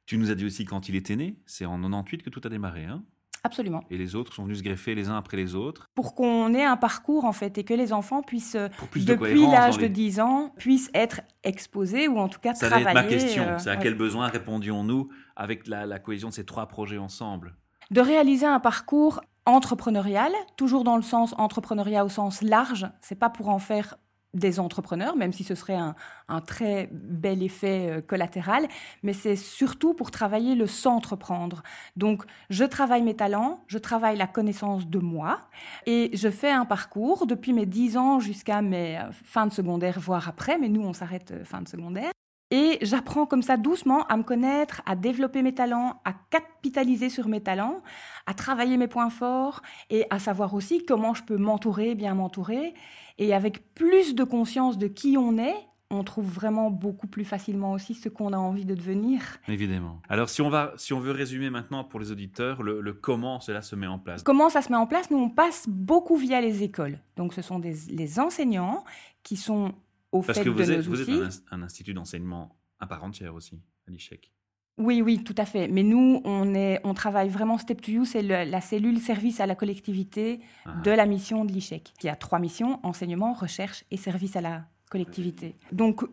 Tu 0.08 0.18
nous 0.18 0.32
as 0.32 0.36
dit 0.36 0.46
aussi 0.46 0.66
quand 0.66 0.90
il 0.90 0.96
était 0.96 1.16
né. 1.16 1.38
C'est 1.46 1.66
en 1.66 1.78
98 1.80 2.24
que 2.24 2.30
tout 2.32 2.42
a 2.46 2.50
démarré. 2.50 2.86
Hein? 2.86 3.04
Absolument. 3.44 3.84
et 3.92 3.98
les 3.98 4.16
autres 4.16 4.34
sont 4.34 4.44
venus 4.44 4.58
se 4.58 4.64
greffer 4.64 4.94
les 4.96 5.08
uns 5.10 5.16
après 5.18 5.38
les 5.38 5.54
autres. 5.56 5.86
Pour 5.94 6.16
qu'on 6.16 6.54
ait 6.56 6.66
un 6.66 6.76
parcours, 6.76 7.24
en 7.24 7.32
fait, 7.32 7.58
et 7.60 7.64
que 7.64 7.74
les 7.76 7.94
enfants 7.94 8.22
puissent, 8.24 8.56
de 8.58 8.70
depuis 9.06 9.46
l'âge 9.46 9.78
de 9.78 9.84
les- 9.84 9.90
10 9.90 10.20
ans, 10.20 10.52
puissent 10.58 10.90
être 10.96 11.22
exposés 11.44 12.08
ou 12.10 12.18
en 12.18 12.28
tout 12.28 12.40
cas 12.40 12.56
Ça 12.56 12.68
travailler. 12.68 12.88
être 12.90 12.94
ma 12.96 13.04
question. 13.04 13.44
euh, 13.44 13.58
c'est 13.60 13.70
à 13.70 13.74
ouais. 13.76 13.80
quel 13.84 13.94
besoin 13.94 14.28
répondions-nous 14.28 15.10
avec 15.38 15.68
la, 15.68 15.86
la 15.86 16.00
cohésion 16.00 16.30
de 16.30 16.34
ces 16.34 16.46
trois 16.46 16.66
projets 16.68 16.98
ensemble? 16.98 17.56
De 17.92 18.02
réaliser 18.02 18.48
un 18.48 18.60
parcours 18.60 19.22
entrepreneurial, 19.46 20.32
toujours 20.58 20.84
dans 20.84 20.98
le 20.98 21.04
sens 21.04 21.34
entrepreneuriat 21.38 22.04
au 22.04 22.10
sens 22.10 22.42
large. 22.42 22.88
C'est 23.02 23.16
pas 23.20 23.30
pour 23.30 23.48
en 23.50 23.60
faire 23.60 23.96
des 24.34 24.60
entrepreneurs, 24.60 25.16
même 25.16 25.34
si 25.34 25.44
ce 25.44 25.56
serait 25.56 25.76
un, 25.76 25.96
très 26.42 26.90
bel 26.92 27.42
effet 27.42 27.90
euh, 27.90 28.02
collatéral, 28.02 28.68
mais 29.02 29.14
c'est 29.14 29.36
surtout 29.36 29.94
pour 29.94 30.12
travailler 30.12 30.56
le 30.56 30.68
s'entreprendre. 30.68 31.64
Donc, 31.96 32.24
je 32.50 32.64
travaille 32.64 33.02
mes 33.02 33.16
talents, 33.16 33.64
je 33.68 33.78
travaille 33.78 34.18
la 34.18 34.28
connaissance 34.28 34.88
de 34.88 35.00
moi, 35.00 35.42
et 35.86 36.12
je 36.14 36.30
fais 36.30 36.52
un 36.52 36.66
parcours 36.66 37.26
depuis 37.26 37.54
mes 37.54 37.66
10 37.66 37.98
ans 37.98 38.20
jusqu'à 38.20 38.62
mes 38.62 38.98
euh, 38.98 39.12
fins 39.12 39.48
de 39.48 39.54
secondaire, 39.54 40.00
voire 40.00 40.28
après, 40.28 40.58
mais 40.58 40.70
nous, 40.70 40.82
on 40.82 40.94
s'arrête 40.94 41.32
euh, 41.32 41.44
fin 41.44 41.62
de 41.62 41.68
secondaire. 41.68 42.12
Et 42.50 42.78
j'apprends 42.82 43.26
comme 43.26 43.42
ça 43.42 43.58
doucement 43.58 44.06
à 44.08 44.16
me 44.16 44.24
connaître, 44.24 44.82
à 44.86 44.96
développer 44.96 45.42
mes 45.42 45.54
talents, 45.54 46.00
à 46.06 46.14
capitaliser 46.30 47.10
sur 47.10 47.28
mes 47.28 47.42
talents, 47.42 47.82
à 48.26 48.34
travailler 48.34 48.78
mes 48.78 48.88
points 48.88 49.10
forts 49.10 49.62
et 49.90 50.06
à 50.10 50.20
savoir 50.20 50.54
aussi 50.54 50.86
comment 50.86 51.14
je 51.14 51.24
peux 51.24 51.38
m'entourer, 51.38 51.94
bien 51.94 52.14
m'entourer. 52.14 52.74
Et 53.18 53.34
avec 53.34 53.74
plus 53.74 54.16
de 54.16 54.24
conscience 54.24 54.78
de 54.78 54.88
qui 54.88 55.18
on 55.18 55.38
est, 55.38 55.56
on 55.90 56.04
trouve 56.04 56.28
vraiment 56.28 56.70
beaucoup 56.70 57.08
plus 57.08 57.26
facilement 57.26 57.72
aussi 57.72 57.94
ce 57.96 58.10
qu'on 58.10 58.32
a 58.34 58.38
envie 58.38 58.66
de 58.66 58.76
devenir. 58.76 59.22
Évidemment. 59.48 60.02
Alors, 60.10 60.30
si 60.30 60.42
on, 60.42 60.50
va, 60.50 60.74
si 60.78 60.94
on 60.94 61.00
veut 61.00 61.12
résumer 61.12 61.50
maintenant 61.50 61.84
pour 61.84 62.00
les 62.00 62.12
auditeurs 62.12 62.62
le, 62.64 62.82
le 62.82 62.94
comment 62.94 63.40
cela 63.40 63.62
se 63.62 63.76
met 63.76 63.88
en 63.88 64.00
place. 64.00 64.24
Comment 64.24 64.50
ça 64.50 64.62
se 64.62 64.70
met 64.70 64.78
en 64.78 64.86
place? 64.86 65.12
Nous, 65.12 65.18
on 65.18 65.30
passe 65.30 65.66
beaucoup 65.68 66.18
via 66.18 66.42
les 66.42 66.64
écoles. 66.64 67.00
Donc, 67.16 67.34
ce 67.34 67.42
sont 67.42 67.60
des, 67.60 67.74
les 67.90 68.20
enseignants 68.20 68.84
qui 69.24 69.38
sont 69.38 69.74
au 70.12 70.22
Parce 70.22 70.38
fait 70.40 70.44
que 70.46 70.50
de 70.50 70.54
vous 70.54 70.60
nos 70.60 70.72
êtes, 70.72 70.86
vous 70.86 71.02
êtes 71.02 71.08
outils. 71.08 71.20
un, 71.22 71.28
ins- 71.28 71.42
un 71.52 71.64
institut 71.64 71.94
d'enseignement 71.94 72.58
à 72.80 72.88
part 72.88 73.04
entière 73.04 73.34
aussi, 73.36 73.60
à 73.88 73.92
l'ICHEC. 73.92 74.32
Oui, 74.78 75.02
oui, 75.02 75.24
tout 75.24 75.34
à 75.40 75.46
fait. 75.46 75.68
Mais 75.68 75.82
nous, 75.82 76.22
on, 76.24 76.54
est, 76.54 76.80
on 76.84 76.94
travaille 76.94 77.30
vraiment 77.30 77.58
Step 77.58 77.82
to 77.82 77.92
You, 77.92 78.06
c'est 78.06 78.22
la 78.22 78.62
cellule 78.62 79.00
service 79.00 79.40
à 79.40 79.48
la 79.48 79.56
collectivité 79.56 80.40
Ah. 80.66 80.76
de 80.84 80.92
la 80.92 81.08
mission 81.08 81.46
de 81.46 81.52
l'ICHEC, 81.52 81.94
qui 82.00 82.08
a 82.10 82.16
trois 82.16 82.38
missions, 82.40 82.80
enseignement, 82.84 83.34
recherche 83.34 83.84
et 83.90 83.98
service 83.98 84.36
à 84.36 84.42
la 84.42 84.66
collectivité. 84.92 85.56
Donc, 85.72 86.04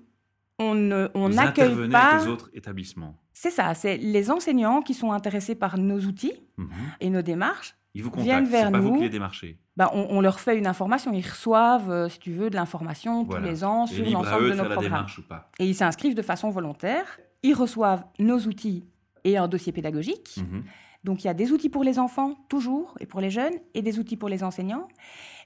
on 0.58 0.74
ne- 0.74 1.08
on 1.14 1.28
vous 1.28 1.34
n'accueille 1.34 1.64
intervenez 1.66 1.92
pas... 1.92 2.12
avec 2.12 2.26
les 2.26 2.32
autres 2.32 2.50
établissements. 2.54 3.20
C'est 3.34 3.50
ça, 3.50 3.74
c'est 3.74 3.98
les 3.98 4.30
enseignants 4.30 4.80
qui 4.80 4.94
sont 4.94 5.12
intéressés 5.12 5.54
par 5.56 5.76
nos 5.76 5.98
outils 6.00 6.32
Mhm. 6.56 6.68
et 7.00 7.10
nos 7.10 7.22
démarches. 7.22 7.74
Ils 7.94 8.02
vous 8.02 8.10
Viennent 8.16 8.44
contactent, 8.44 8.50
vers 8.50 8.66
c'est 8.66 8.72
pas 8.72 8.80
vous 8.80 8.88
nous. 8.90 8.96
qui 8.96 9.02
les 9.02 9.10
démarchez. 9.10 9.58
Ben, 9.76 9.90
on, 9.92 10.06
on 10.10 10.20
leur 10.20 10.38
fait 10.38 10.56
une 10.56 10.66
information, 10.68 11.12
ils 11.12 11.26
reçoivent, 11.26 11.90
euh, 11.90 12.08
si 12.08 12.18
tu 12.20 12.32
veux, 12.32 12.48
de 12.48 12.54
l'information 12.54 13.24
Voilà. 13.24 13.42
tous 13.44 13.50
les 13.50 13.64
ans 13.64 13.86
sur 13.86 14.04
l'ensemble 14.08 14.44
de 14.44 14.50
de 14.50 14.54
nos 14.62 14.64
programmes. 14.70 15.06
ou 15.18 15.22
pas. 15.22 15.50
Et 15.58 15.66
ils 15.66 15.74
s'inscrivent 15.74 16.14
de 16.14 16.22
façon 16.22 16.50
volontaire. 16.50 17.18
Ils 17.42 17.54
reçoivent 17.54 18.04
nos 18.18 18.38
outils 18.38 18.84
et 19.24 19.36
un 19.36 19.48
dossier 19.48 19.72
pédagogique. 19.72 20.36
Mhm. 20.38 20.62
Donc 21.02 21.22
il 21.22 21.26
y 21.26 21.30
a 21.30 21.34
des 21.34 21.52
outils 21.52 21.68
pour 21.68 21.84
les 21.84 21.98
enfants, 21.98 22.34
toujours, 22.48 22.94
et 23.00 23.04
pour 23.06 23.20
les 23.20 23.30
jeunes, 23.30 23.52
et 23.74 23.82
des 23.82 23.98
outils 23.98 24.16
pour 24.16 24.28
les 24.30 24.42
enseignants. 24.42 24.88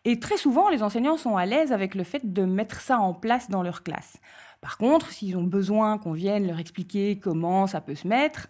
Et 0.04 0.20
très 0.20 0.36
souvent, 0.36 0.68
les 0.68 0.82
enseignants 0.84 1.16
sont 1.16 1.36
à 1.36 1.46
l'aise 1.46 1.72
avec 1.72 1.94
le 1.96 2.04
fait 2.04 2.32
de 2.32 2.44
mettre 2.44 2.80
ça 2.80 2.98
en 2.98 3.12
place 3.14 3.50
dans 3.50 3.62
leur 3.64 3.82
classe. 3.82 4.18
Par 4.60 4.78
contre, 4.78 5.10
s'ils 5.10 5.36
ont 5.36 5.42
besoin 5.42 5.98
qu'on 5.98 6.12
vienne 6.12 6.46
leur 6.46 6.58
expliquer 6.60 7.18
comment 7.18 7.66
ça 7.66 7.80
peut 7.80 7.94
se 7.96 8.06
mettre, 8.06 8.46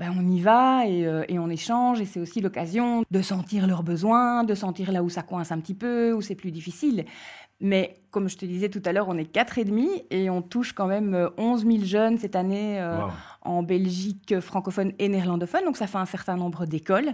ben, 0.00 0.12
on 0.18 0.26
y 0.26 0.40
va 0.40 0.86
et, 0.86 1.06
euh, 1.06 1.22
et 1.28 1.38
on 1.38 1.48
échange 1.48 2.00
et 2.00 2.06
c'est 2.06 2.18
aussi 2.20 2.40
l'occasion 2.40 3.04
de 3.10 3.22
sentir 3.22 3.66
leurs 3.68 3.82
besoins, 3.84 4.42
de 4.44 4.54
sentir 4.54 4.90
là 4.90 5.02
où 5.04 5.08
ça 5.10 5.22
coince 5.22 5.52
un 5.52 5.60
petit 5.60 5.74
peu, 5.74 6.12
où 6.12 6.20
c'est 6.22 6.34
plus 6.34 6.50
difficile. 6.50 7.04
Mais 7.62 7.96
comme 8.10 8.26
je 8.30 8.38
te 8.38 8.46
disais 8.46 8.70
tout 8.70 8.80
à 8.86 8.92
l'heure, 8.92 9.08
on 9.10 9.18
est 9.18 9.26
quatre 9.26 9.58
et 9.58 9.66
demi 9.66 9.86
et 10.10 10.30
on 10.30 10.40
touche 10.40 10.72
quand 10.72 10.86
même 10.86 11.28
11 11.36 11.66
000 11.66 11.84
jeunes 11.84 12.16
cette 12.18 12.34
année 12.34 12.80
euh, 12.80 13.04
Wow. 13.04 13.10
en 13.42 13.62
Belgique 13.62 14.40
francophone 14.40 14.92
et 14.98 15.08
néerlandophone. 15.10 15.64
Donc 15.66 15.76
ça 15.76 15.86
fait 15.86 15.98
un 15.98 16.06
certain 16.06 16.36
nombre 16.36 16.64
d'écoles. 16.64 17.12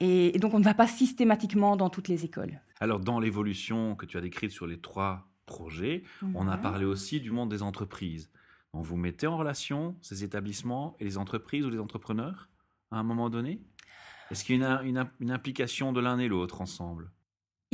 Et, 0.00 0.34
et 0.34 0.38
donc 0.38 0.54
on 0.54 0.58
ne 0.58 0.64
va 0.64 0.72
pas 0.74 0.86
systématiquement 0.86 1.76
dans 1.76 1.90
toutes 1.90 2.08
les 2.08 2.24
écoles. 2.24 2.60
Alors, 2.80 2.98
dans 3.00 3.20
l'évolution 3.20 3.94
que 3.94 4.06
tu 4.06 4.16
as 4.16 4.22
décrite 4.22 4.50
sur 4.50 4.66
les 4.66 4.78
trois 4.80 5.28
projets, 5.44 6.02
on 6.34 6.48
a 6.48 6.56
Mhm. 6.56 6.62
parlé 6.62 6.84
aussi 6.86 7.20
du 7.20 7.30
monde 7.30 7.50
des 7.50 7.62
entreprises. 7.62 8.30
Donc, 8.74 8.84
vous 8.84 8.96
mettez 8.96 9.26
en 9.26 9.36
relation 9.36 9.96
ces 10.02 10.24
établissements 10.24 10.96
et 10.98 11.04
les 11.04 11.18
entreprises 11.18 11.66
ou 11.66 11.70
les 11.70 11.78
entrepreneurs 11.78 12.48
à 12.90 12.98
un 12.98 13.02
moment 13.02 13.30
donné? 13.30 13.60
Est-ce 14.30 14.44
qu'il 14.44 14.60
y 14.60 14.64
a 14.64 14.82
une- 14.82 15.10
une 15.20 15.30
implication 15.30 15.92
de 15.92 16.00
l'un 16.00 16.18
et 16.18 16.28
l'autre 16.28 16.60
ensemble? 16.62 17.12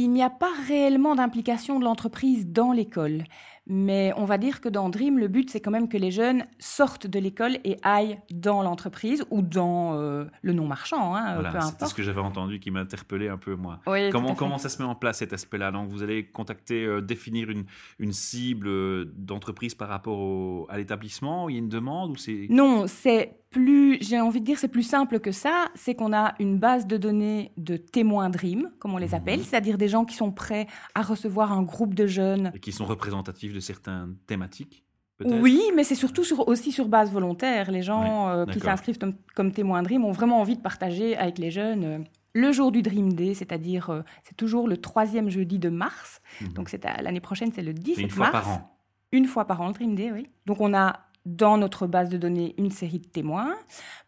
Il 0.00 0.12
n'y 0.12 0.23
a 0.23 0.31
pas 0.31 0.52
réellement 0.69 1.14
d'implication 1.17 1.78
de 1.81 1.85
l'entreprise 1.85 2.47
dans 2.47 2.71
l'école, 2.73 3.25
mais 3.67 4.12
on 4.17 4.25
va 4.26 4.38
dire 4.38 4.61
que 4.61 4.69
dans 4.69 4.88
Dream, 4.88 5.19
le 5.19 5.26
but 5.28 5.50
c'est 5.50 5.61
quand 5.61 5.73
même 5.73 5.88
que 5.88 5.97
les 5.99 6.12
jeunes 6.12 6.47
sortent 6.61 7.09
de 7.09 7.19
l'école 7.19 7.59
et 7.64 7.76
aillent 7.83 8.19
dans 8.31 8.62
l'entreprise 8.62 9.25
ou 9.31 9.43
dans 9.43 9.95
euh, 9.95 10.25
le 10.43 10.52
non 10.52 10.67
marchand, 10.67 11.17
hein, 11.17 11.35
Voilà, 11.35 11.50
peu 11.50 11.61
C'était 11.62 11.87
ce 11.87 11.95
que 11.95 12.05
j'avais 12.05 12.21
entendu 12.21 12.61
qui 12.61 12.71
m'interpellait 12.71 13.28
un 13.28 13.37
peu, 13.38 13.57
moi. 13.57 13.81
Oui, 13.88 14.09
Comment, 14.11 14.57
ça 14.59 14.69
se 14.69 14.81
met 14.81 14.88
en 14.88 14.95
place 14.95 15.19
cet 15.19 15.33
aspect-là? 15.33 15.73
Donc, 15.73 15.88
vous 15.88 16.02
allez 16.05 16.26
contacter, 16.26 16.85
euh, 16.85 17.00
définir 17.02 17.50
une, 17.50 17.64
une 17.99 18.12
cible 18.12 18.69
euh, 18.69 19.12
d'entreprise 19.17 19.75
par 19.75 19.88
rapport 19.88 20.19
au- 20.19 20.67
à 20.71 20.76
l'établissement 20.78 21.47
où 21.47 21.50
Il 21.50 21.55
y 21.55 21.57
a 21.57 21.59
une 21.59 21.69
demande 21.69 22.12
ou 22.12 22.17
c'est 22.17 22.47
Non, 22.50 22.87
c'est 22.87 23.38
plus, 23.50 23.99
j'ai 24.02 24.21
envie 24.21 24.40
de 24.40 24.45
dire, 24.45 24.59
c'est 24.59 24.69
plus 24.69 24.83
simple 24.83 25.21
que 25.21 25.33
ça. 25.33 25.69
C'est 25.75 25.95
qu'on 25.95 26.12
a 26.12 26.35
une 26.38 26.59
base 26.59 26.87
de 26.87 26.97
données 26.97 27.52
de 27.57 27.76
témoins 27.76 28.28
Dream, 28.31 28.71
comme 28.78 28.93
on 28.95 28.99
les 28.99 29.14
appelle, 29.14 29.38
Mhm. 29.40 29.45
c'est-à-dire 29.45 29.78
des 29.78 29.88
gens 29.88 30.05
qui 30.05 30.14
sont 30.14 30.31
prêts 30.33 30.67
à 30.95 31.02
recevoir 31.02 31.52
un 31.52 31.62
groupe 31.62 31.95
de 31.95 32.07
jeunes. 32.07 32.52
et 32.55 32.61
qui 32.61 32.73
sont 32.73 32.85
représentatifs 32.85 33.52
de 33.55 33.61
certaines 33.61 34.17
thématiques 34.26 34.85
peut-être? 35.17 35.40
Oui, 35.40 35.61
mais 35.75 35.83
c'est 35.85 35.95
surtout 35.95 36.25
sur, 36.25 36.47
aussi 36.47 36.73
sur 36.73 36.88
base 36.88 37.11
volontaire. 37.11 37.71
Les 37.71 37.83
gens 37.83 38.28
euh, 38.28 38.45
qui 38.47 38.61
s'inscrivent 38.61 38.99
comme, 38.99 39.14
comme 39.35 39.52
témoins 39.52 39.83
Dream 39.83 40.05
ont 40.05 40.12
vraiment 40.12 40.40
envie 40.40 40.57
de 40.57 40.62
partager 40.62 41.17
avec 41.17 41.38
les 41.38 41.50
jeunes 41.50 41.85
euh, 41.85 41.99
le 42.35 42.52
jour 42.52 42.71
du 42.71 42.83
Dream 42.83 43.14
Day, 43.14 43.33
c'est-à-dire 43.35 43.88
euh, 43.90 44.02
c'est 44.25 44.37
toujours 44.37 44.69
le 44.69 44.76
troisième 44.76 45.31
jeudi 45.31 45.59
de 45.59 45.71
mars. 45.71 46.21
Mhm. 46.43 46.49
Donc 46.52 46.69
c'est 46.69 46.85
à- 46.85 47.00
l'année 47.02 47.21
prochaine, 47.21 47.50
c'est 47.55 47.62
le 47.62 47.73
17 47.73 47.97
C'est 47.97 48.02
une 48.02 48.11
fois 48.11 48.31
mars. 48.31 48.45
par 48.47 48.49
an. 48.55 48.75
Une 49.11 49.25
fois 49.25 49.47
par 49.47 49.61
an, 49.62 49.69
le 49.69 49.73
Dream 49.73 49.95
Day, 49.95 50.12
oui. 50.12 50.28
Donc 50.45 50.61
on 50.61 50.75
a 50.75 51.00
dans 51.27 51.57
notre 51.59 51.87
base 51.87 52.09
de 52.09 52.17
données 52.17 52.55
une 52.59 52.71
série 52.71 52.99
de 53.01 53.07
témoins 53.07 53.55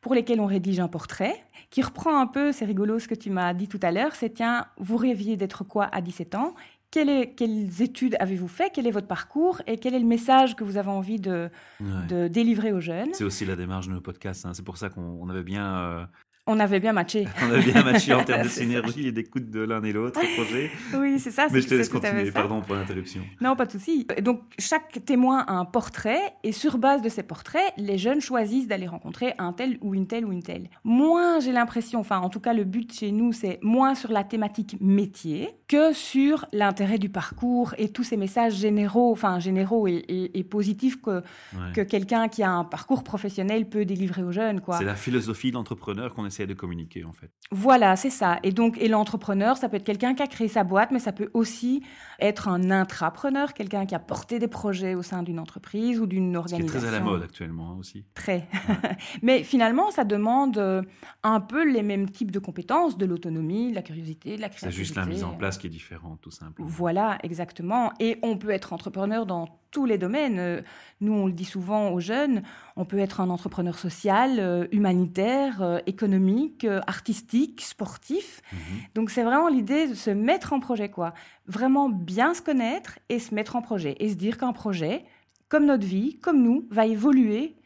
pour 0.00 0.14
lesquels 0.14 0.40
on 0.40 0.46
rédige 0.46 0.80
un 0.80 0.88
portrait 0.88 1.42
qui 1.70 1.82
reprend 1.82 2.18
un 2.20 2.26
peu, 2.26 2.52
c'est 2.52 2.64
rigolo 2.64 2.98
ce 2.98 3.08
que 3.08 3.14
tu 3.14 3.30
m'as 3.30 3.52
dit 3.54 3.68
tout 3.68 3.80
à 3.82 3.92
l'heure, 3.92 4.14
c'est 4.14 4.30
tiens, 4.30 4.66
vous 4.78 4.96
rêviez 4.96 5.36
d'être 5.36 5.64
quoi 5.64 5.84
à 5.92 6.00
17 6.00 6.34
ans? 6.34 6.54
Quelle 6.90 7.08
est- 7.08 7.34
quelles 7.36 7.82
études 7.82 8.16
avez-vous 8.18 8.48
fait? 8.48 8.70
Quel 8.74 8.86
est 8.86 8.90
votre 8.90 9.06
parcours? 9.06 9.62
Et 9.68 9.76
quel 9.78 9.94
est 9.94 10.00
le 10.00 10.06
message 10.06 10.56
que 10.56 10.64
vous 10.64 10.76
avez 10.76 10.88
envie 10.90 11.20
de, 11.20 11.48
Ouais. 11.80 12.06
de 12.08 12.26
délivrer 12.26 12.72
aux 12.72 12.80
jeunes? 12.80 13.10
C'est 13.12 13.22
aussi 13.22 13.44
la 13.44 13.54
démarche 13.54 13.86
de 13.86 13.92
nos 13.92 14.00
podcasts. 14.00 14.44
hein. 14.44 14.54
C'est 14.54 14.64
pour 14.64 14.76
ça 14.76 14.88
qu'on 14.90 15.18
on 15.20 15.28
avait 15.28 15.44
bien, 15.44 15.76
euh, 15.76 16.04
On 16.46 16.58
avait 16.58 16.80
bien 16.80 16.92
matché. 16.92 17.28
on 17.42 17.52
avait 17.52 17.70
bien 17.70 17.82
matché 17.84 18.12
en 18.14 18.24
termes 18.24 18.42
de 18.42 18.48
C'est 18.48 18.60
ça. 18.60 18.62
synergie 18.62 19.06
et 19.06 19.12
d'écoute 19.12 19.50
de 19.50 19.60
l'un 19.60 19.82
et 19.84 19.92
l'autre 19.92 20.20
projet. 20.34 20.70
Oui, 20.98 21.18
c'est 21.20 21.30
ça. 21.30 21.46
Mais 21.52 21.60
je 21.60 21.68
te 21.68 21.74
laisse 21.74 21.88
continuer. 21.88 22.30
Pardon 22.32 22.60
pour 22.60 22.74
l'interruption. 22.74 23.20
Non, 23.40 23.54
pas 23.56 23.66
de 23.66 23.72
souci. 23.72 24.06
Donc, 24.22 24.40
chaque 24.58 25.04
témoin 25.04 25.40
a 25.46 25.52
un 25.52 25.64
portrait, 25.64 26.20
et 26.42 26.52
sur 26.52 26.78
base 26.78 27.02
de 27.02 27.08
ces 27.08 27.22
portraits, 27.22 27.72
les 27.76 27.98
jeunes 27.98 28.20
choisissent 28.20 28.66
d'aller 28.66 28.86
rencontrer 28.88 29.34
un 29.38 29.52
tel 29.52 29.78
ou 29.82 29.94
une 29.94 30.06
telle 30.06 30.24
ou 30.24 30.32
une 30.32 30.42
telle. 30.42 30.70
Moins, 30.82 31.40
j'ai 31.40 31.52
l'impression, 31.52 32.00
enfin, 32.00 32.18
en 32.18 32.30
tout 32.30 32.40
cas, 32.40 32.52
le 32.54 32.64
but 32.64 32.92
chez 32.92 33.12
nous, 33.12 33.32
c'est 33.32 33.58
moins 33.62 33.94
sur 33.94 34.10
la 34.10 34.24
thématique 34.24 34.76
métier 34.80 35.50
que 35.68 35.92
sur 35.92 36.46
l'intérêt 36.52 36.98
du 36.98 37.10
parcours 37.10 37.74
et 37.78 37.90
tous 37.90 38.02
ces 38.02 38.16
messages 38.16 38.54
généraux, 38.56 39.12
enfin, 39.12 39.38
généraux 39.38 39.86
et, 39.86 40.02
et- 40.08 40.38
et 40.38 40.42
positifs 40.44 41.00
que, 41.00 41.10
Ouais. 41.54 41.72
que 41.74 41.80
quelqu'un 41.82 42.28
qui 42.28 42.42
a 42.42 42.50
un 42.50 42.64
parcours 42.64 43.04
professionnel 43.04 43.68
peut 43.68 43.84
délivrer 43.84 44.22
aux 44.22 44.32
jeunes, 44.32 44.60
quoi. 44.60 44.78
C'est 44.78 44.84
la 44.84 44.96
philosophie 44.96 45.50
de 45.50 45.54
l'entrepreneur 45.56 46.12
qu'on 46.14 46.24
essaie 46.30 46.46
de 46.46 46.54
communiquer 46.54 47.04
en 47.04 47.12
fait. 47.12 47.30
Voilà, 47.50 47.96
c'est 47.96 48.10
ça. 48.10 48.38
Et 48.42 48.52
donc, 48.52 48.78
et 48.78 48.88
l'entrepreneur, 48.88 49.56
ça 49.56 49.68
peut 49.68 49.76
être 49.76 49.84
quelqu'un 49.84 50.14
qui 50.14 50.22
a 50.22 50.26
créé 50.26 50.48
sa 50.48 50.64
boîte, 50.64 50.90
mais 50.90 50.98
ça 50.98 51.12
peut 51.12 51.30
aussi 51.34 51.82
être 52.20 52.48
un 52.48 52.70
intrapreneur, 52.70 53.54
quelqu'un 53.54 53.86
qui 53.86 53.94
a 53.94 53.98
porté 53.98 54.38
des 54.38 54.48
projets 54.48 54.94
au 54.94 55.02
sein 55.02 55.22
d'une 55.22 55.38
entreprise 55.38 56.00
ou 56.00 56.06
d'une 56.06 56.36
organisation. 56.36 56.80
très 56.80 56.88
à 56.88 56.90
la 56.90 57.00
mode 57.00 57.22
actuellement 57.22 57.72
hein, 57.72 57.76
aussi. 57.78 58.04
Très. 58.14 58.48
mais 59.22 59.42
finalement, 59.42 59.90
ça 59.90 60.04
demande 60.04 60.58
euh, 60.58 60.82
un 61.22 61.40
peu 61.40 61.64
les 61.70 61.82
mêmes 61.82 62.10
types 62.10 62.30
de 62.30 62.38
compétences, 62.38 62.96
de 62.98 63.06
l'autonomie, 63.06 63.70
de 63.70 63.74
la 63.74 63.82
curiosité, 63.82 64.36
de 64.36 64.40
la 64.40 64.48
C'est 64.48 64.56
créativité. 64.56 64.84
juste 64.84 64.96
la 64.96 65.06
mise 65.06 65.24
en 65.24 65.32
place 65.34 65.58
qui 65.58 65.66
est 65.66 65.70
différente 65.70 66.20
tout 66.20 66.30
simplement. 66.30 66.68
Voilà, 66.68 67.18
exactement. 67.22 67.92
Et 68.00 68.18
on 68.22 68.36
peut 68.36 68.50
être 68.50 68.72
entrepreneur 68.72 69.26
dans 69.26 69.48
tous 69.70 69.86
les 69.86 69.98
domaines. 69.98 70.38
Euh, 70.40 70.60
Nous, 71.00 71.12
on 71.12 71.26
le 71.26 71.32
dit 71.32 71.44
souvent 71.44 71.90
aux 71.90 72.00
jeunes, 72.00 72.42
on 72.76 72.84
peut 72.84 72.98
être 72.98 73.20
un 73.20 73.30
entrepreneur 73.30 73.78
social, 73.78 74.38
euh, 74.40 74.66
humanitaire, 74.72 75.80
économique, 75.86 76.66
artistique, 76.86 77.60
sportif. 77.62 78.42
Mhm. 78.52 78.58
Donc 78.94 79.10
c'est 79.10 79.22
vraiment 79.22 79.48
l'idée 79.48 79.88
de 79.88 79.94
se 79.94 80.10
mettre 80.10 80.52
en 80.52 80.60
projet, 80.60 80.88
quoi. 80.90 81.14
Vraiment 81.50 81.88
bien 81.88 82.32
se 82.32 82.42
connaître 82.42 83.00
et 83.08 83.18
se 83.18 83.34
mettre 83.34 83.56
en 83.56 83.62
projet. 83.62 83.96
Et 83.98 84.08
se 84.08 84.14
dire 84.14 84.38
qu'un 84.38 84.52
projet, 84.52 85.04
comme 85.48 85.66
notre 85.66 85.86
vie, 85.86 86.18
comme 86.20 86.42
nous, 86.42 86.68
va 86.70 86.86
évoluer 86.86 87.56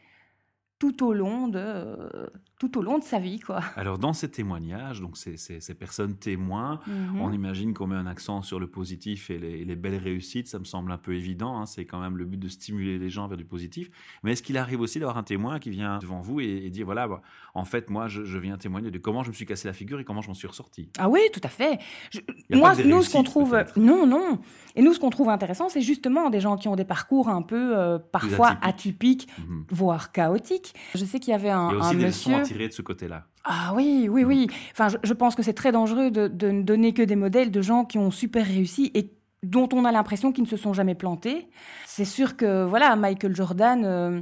tout 0.79 1.05
au 1.05 1.13
long 1.13 1.47
de, 1.47 1.59
euh, 1.59 2.27
tout 2.57 2.77
au 2.77 2.81
long 2.81 2.97
de 2.99 3.03
sa 3.03 3.19
vie, 3.19 3.39
quoi. 3.39 3.59
Alors 3.75 3.97
dans 3.97 4.13
ces 4.13 4.31
témoignages, 4.31 5.01
donc 5.01 5.17
ces, 5.17 5.35
ces- 5.37 5.59
ces 5.59 5.73
personnes 5.73 6.15
témoins, 6.15 6.79
Mhm. 6.87 7.21
on 7.21 7.31
imagine 7.33 7.73
qu'on 7.73 7.87
met 7.87 7.95
un 7.97 8.07
accent 8.07 8.41
sur 8.41 8.59
le 8.59 8.67
positif 8.67 9.29
et 9.29 9.37
les, 9.37 9.75
belles 9.75 9.97
réussites. 9.97 10.47
Ça 10.47 10.57
me 10.59 10.63
semble 10.63 10.91
un 10.93 10.97
peu 10.97 11.13
évident. 11.15 11.59
hein. 11.59 11.65
C'est 11.65 11.85
quand 11.85 11.99
même 11.99 12.15
le 12.17 12.23
but 12.25 12.37
de 12.39 12.47
stimuler 12.47 12.97
les 12.97 13.09
gens 13.09 13.27
vers 13.27 13.37
du 13.37 13.43
positif. 13.43 13.89
Mais 14.23 14.31
est-ce 14.31 14.41
qu'il 14.41 14.57
arrive 14.57 14.79
aussi 14.79 14.99
d'avoir 14.99 15.17
un 15.17 15.23
témoin 15.23 15.59
qui 15.59 15.69
vient 15.69 15.99
devant 15.99 16.21
vous 16.21 16.39
et, 16.39 16.45
et 16.65 16.69
dire 16.69 16.85
voilà, 16.85 17.07
bah, 17.09 17.21
en 17.55 17.65
fait, 17.65 17.89
moi, 17.89 18.07
je, 18.07 18.23
je 18.23 18.37
viens 18.37 18.57
témoigner 18.57 18.89
de 18.89 18.97
comment 18.99 19.21
je 19.23 19.29
me 19.29 19.33
suis 19.33 19.45
cassé 19.45 19.67
la 19.67 19.73
figure 19.73 19.99
et 19.99 20.05
comment 20.05 20.21
je 20.21 20.29
m'en 20.29 20.33
suis 20.33 20.47
ressorti? 20.47 20.89
Ah 20.97 21.09
oui, 21.09 21.19
tout 21.33 21.41
à 21.43 21.49
fait. 21.49 21.79
Je- 22.11 22.21
moi, 22.55 22.73
nous, 22.85 23.01
ce 23.01 23.11
qu'on 23.11 23.23
trouve, 23.23 23.57
non, 23.75 24.05
non. 24.07 24.39
Et 24.75 24.81
nous, 24.81 24.93
ce 24.93 24.99
qu'on 24.99 25.09
trouve 25.09 25.29
intéressant, 25.29 25.67
c'est 25.69 25.81
justement 25.81 26.29
des 26.29 26.39
gens 26.39 26.55
qui 26.57 26.67
ont 26.69 26.75
des 26.75 26.85
parcours 26.85 27.27
un 27.29 27.41
peu 27.41 27.77
euh, 27.77 27.97
parfois 27.99 28.57
atypiques. 28.61 29.27
atypiques, 29.27 29.27
Mhm. 29.39 29.65
voire 29.71 30.11
chaotiques. 30.11 30.73
Je 30.95 31.03
sais 31.05 31.19
qu'il 31.19 31.31
y 31.31 31.35
avait 31.35 31.49
un, 31.49 31.69
des 31.93 32.05
monsieur. 32.05 32.44
À 32.45 32.47
tirer 32.47 32.67
de 32.67 32.73
ce 32.73 32.81
côté-là. 32.81 33.25
Ah 33.43 33.73
oui, 33.75 34.07
oui, 34.09 34.23
oui. 34.23 34.47
Enfin, 34.71 34.87
je, 35.03 35.13
pense 35.13 35.35
que 35.35 35.43
c'est 35.43 35.53
très 35.53 35.71
dangereux 35.71 36.11
de, 36.11 36.27
ne 36.49 36.61
donner 36.63 36.93
que 36.93 37.01
des 37.01 37.15
modèles 37.15 37.51
de 37.51 37.61
gens 37.61 37.85
qui 37.85 37.97
ont 37.97 38.11
super 38.11 38.45
réussi 38.45 38.91
et 38.93 39.11
dont 39.43 39.69
on 39.73 39.85
a 39.85 39.91
l'impression 39.91 40.31
qu'ils 40.31 40.43
ne 40.45 40.49
se 40.49 40.57
sont 40.57 40.73
jamais 40.73 40.95
plantés. 40.95 41.47
C'est 41.85 42.05
sûr 42.05 42.35
que, 42.37 42.63
voilà, 42.65 42.95
Michael 42.95 43.35
Jordan, 43.35 43.83
euh, 43.85 44.21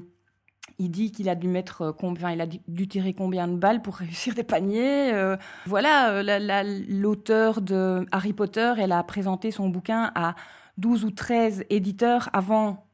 il 0.79 0.89
dit 0.89 1.11
qu'il 1.11 1.29
a 1.29 1.35
dû 1.35 1.47
mettre 1.47 1.81
euh, 1.81 1.91
combien, 1.93 2.31
il 2.31 2.41
a 2.41 2.47
dû, 2.47 2.87
tirer 2.87 3.13
combien 3.13 3.47
de 3.47 3.55
balles 3.55 3.81
pour 3.81 3.95
réussir 4.03 4.33
des 4.33 4.43
paniers. 4.43 5.13
euh, 5.13 5.37
voilà, 5.65 6.23
la- 6.23 6.39
la- 6.39 6.63
l'auteur 6.63 7.61
de 7.61 8.05
Harry 8.11 8.33
Potter, 8.33 8.73
elle 8.77 8.91
a 8.91 9.03
présenté 9.03 9.51
son 9.51 9.69
bouquin 9.69 10.11
à 10.15 10.35
12 10.77 11.05
ou 11.05 11.11
13 11.11 11.63
éditeurs 11.69 12.29
avant 12.33 12.87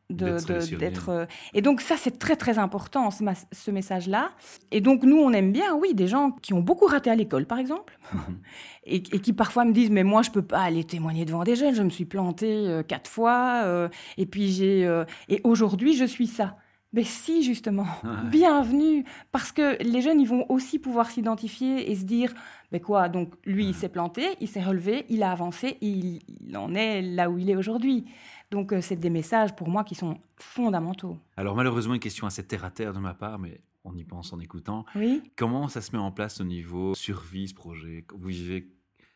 D'être 0.79 1.09
euh, 1.09 1.25
et 1.53 1.61
donc 1.61 1.81
ça 1.81 1.95
c'est 1.95 2.17
très 2.17 2.35
très 2.35 2.57
important 2.57 3.11
ce, 3.11 3.23
ce 3.51 3.69
message-là. 3.69 4.31
Et 4.71 4.81
donc 4.81 5.03
nous 5.03 5.17
on 5.17 5.31
aime 5.33 5.51
bien 5.51 5.75
oui 5.75 5.93
des 5.93 6.07
gens 6.07 6.31
qui 6.31 6.53
ont 6.53 6.61
beaucoup 6.61 6.85
raté 6.87 7.09
à 7.11 7.15
l'école 7.15 7.45
par 7.45 7.59
exemple 7.59 7.97
Mhm. 8.11 8.39
et, 8.85 8.95
et 8.95 9.19
qui 9.19 9.33
parfois 9.33 9.65
me 9.65 9.71
disent 9.71 9.91
mais 9.91 10.03
moi 10.03 10.23
je 10.23 10.31
peux 10.31 10.41
pas 10.41 10.61
aller 10.61 10.83
témoigner 10.83 11.25
devant 11.25 11.43
des 11.43 11.55
jeunes 11.55 11.75
je 11.75 11.83
me 11.83 11.89
suis 11.91 12.05
plantée 12.05 12.67
euh, 12.67 12.81
quatre 12.81 13.09
fois 13.09 13.61
euh, 13.65 13.87
et 14.17 14.25
puis 14.25 14.49
j'ai 14.51 14.85
euh, 14.87 15.05
et 15.27 15.41
aujourd'hui 15.43 15.95
je 15.95 16.05
suis 16.05 16.25
ça. 16.27 16.57
Mais 16.91 17.03
si 17.03 17.43
justement 17.43 17.85
Ouais. 18.03 18.09
bienvenue 18.31 19.05
parce 19.31 19.51
que 19.51 19.77
les 19.83 20.01
jeunes 20.01 20.19
ils 20.19 20.27
vont 20.27 20.47
aussi 20.49 20.79
pouvoir 20.79 21.11
s'identifier 21.11 21.91
et 21.91 21.95
se 21.95 22.03
dire 22.03 22.33
mais 22.71 22.79
quoi 22.79 23.09
donc 23.09 23.35
lui 23.45 23.65
il 23.67 23.75
s'est 23.75 23.89
planté 23.89 24.23
il 24.41 24.47
s'est 24.47 24.63
relevé 24.63 25.05
il 25.09 25.21
a 25.21 25.31
avancé 25.31 25.77
il, 25.81 26.21
il 26.47 26.57
en 26.57 26.73
est 26.73 27.03
là 27.03 27.29
où 27.29 27.37
il 27.37 27.51
est 27.51 27.55
aujourd'hui 27.55 28.05
donc 28.51 28.73
euh, 28.73 28.81
c'est 28.81 28.95
des 28.95 29.09
messages 29.09 29.55
pour 29.55 29.69
moi 29.69 29.83
qui 29.83 29.95
sont 29.95 30.17
fondamentaux 30.37 31.17
Alors 31.37 31.55
malheureusement, 31.55 31.93
une 31.93 31.99
question 31.99 32.27
assez 32.27 32.43
terre 32.45 32.65
à 32.65 32.71
terre 32.71 32.93
de 32.93 32.99
ma 32.99 33.13
part, 33.13 33.39
mais 33.39 33.61
on 33.83 33.95
y 33.95 34.03
pense 34.03 34.33
en 34.33 34.39
écoutant. 34.39 34.85
oui 34.95 35.21
Comment 35.37 35.67
ça 35.67 35.81
se 35.81 35.91
met 35.91 36.01
en 36.01 36.11
place 36.11 36.41
au 36.41 36.43
niveau 36.43 36.93
survie, 36.95 37.47
ce 37.47 37.53
projet? 37.53 38.05
Vous 38.13 38.27
vivez 38.29 38.67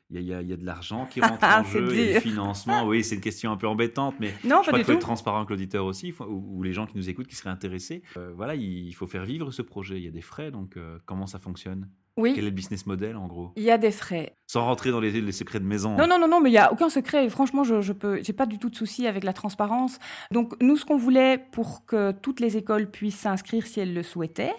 il 0.09 0.19
y, 0.21 0.25
y 0.25 0.33
a- 0.33 0.41
il 0.43 0.47
y 0.47 0.53
a 0.53 0.57
de 0.57 0.65
l'argent 0.65 1.07
qui 1.07 1.21
rentre 1.21 1.43
en 1.43 1.63
C'est 1.63 1.79
jeu, 1.79 1.87
dur. 1.91 2.13
du 2.15 2.19
financement. 2.21 2.85
Oui, 2.85 3.03
c'est 3.03 3.15
une 3.15 3.21
question 3.21 3.51
un 3.51 3.57
peu 3.57 3.67
embêtante, 3.67 4.15
mais 4.19 4.31
non 4.43 4.61
je 4.61 4.65
pas 4.65 4.67
crois 4.67 4.79
qu'il 4.79 4.85
faut 4.85 4.91
être 4.91 4.99
transparent 4.99 5.37
avec 5.37 5.49
l'auditeur 5.49 5.85
aussi, 5.85 6.07
il 6.07 6.13
faut- 6.13 6.25
ou, 6.25 6.57
ou 6.59 6.63
les 6.63 6.71
gens 6.73 6.85
qui 6.85 6.95
nous 6.97 7.09
écoutent, 7.09 7.25
qui 7.27 7.35
seraient 7.35 7.49
intéressés. 7.49 8.03
Euh, 8.17 8.31
voilà, 8.35 8.53
il 8.53 8.93
faut 8.93 9.07
faire 9.07 9.25
vivre 9.25 9.49
ce 9.51 9.61
projet. 9.63 9.97
Il 9.97 10.03
y 10.03 10.07
a 10.07 10.11
des 10.11 10.21
frais, 10.21 10.51
donc 10.51 10.77
euh, 10.77 10.99
comment 11.05 11.25
ça 11.25 11.39
fonctionne? 11.39 11.89
Oui 12.17 12.33
Quel 12.35 12.43
est 12.45 12.49
le 12.49 12.55
business 12.55 12.85
model 12.85 13.15
en 13.17 13.27
gros? 13.27 13.51
Il 13.55 13.63
y 13.63 13.71
a 13.71 13.77
des 13.77 13.91
frais 13.91 14.35
Sans 14.47 14.63
rentrer 14.65 14.91
dans 14.91 14.99
les, 14.99 15.11
les 15.21 15.31
secrets 15.31 15.59
de 15.59 15.65
maison. 15.65 15.95
Non, 15.97 16.07
non, 16.07 16.19
non, 16.19 16.27
non, 16.27 16.41
mais 16.41 16.49
il 16.49 16.53
n'y 16.53 16.57
a 16.59 16.71
aucun 16.71 16.89
secret. 16.89 17.27
Franchement, 17.29 17.63
je, 17.63 17.81
je 17.81 17.93
peux, 17.93 18.21
j'ai 18.23 18.33
pas 18.33 18.45
du 18.45 18.59
tout 18.59 18.69
de 18.69 18.75
souci 18.75 19.07
avec 19.07 19.23
la 19.23 19.33
transparence. 19.33 19.99
Donc, 20.31 20.53
nous, 20.61 20.77
ce 20.77 20.85
qu'on 20.85 20.97
voulait 20.97 21.37
pour 21.51 21.85
que 21.85 22.11
toutes 22.11 22.39
les 22.39 22.57
écoles 22.57 22.89
puissent 22.89 23.19
s'inscrire 23.19 23.65
si 23.65 23.79
elles 23.79 23.93
le 23.93 24.03
souhaitaient, 24.03 24.53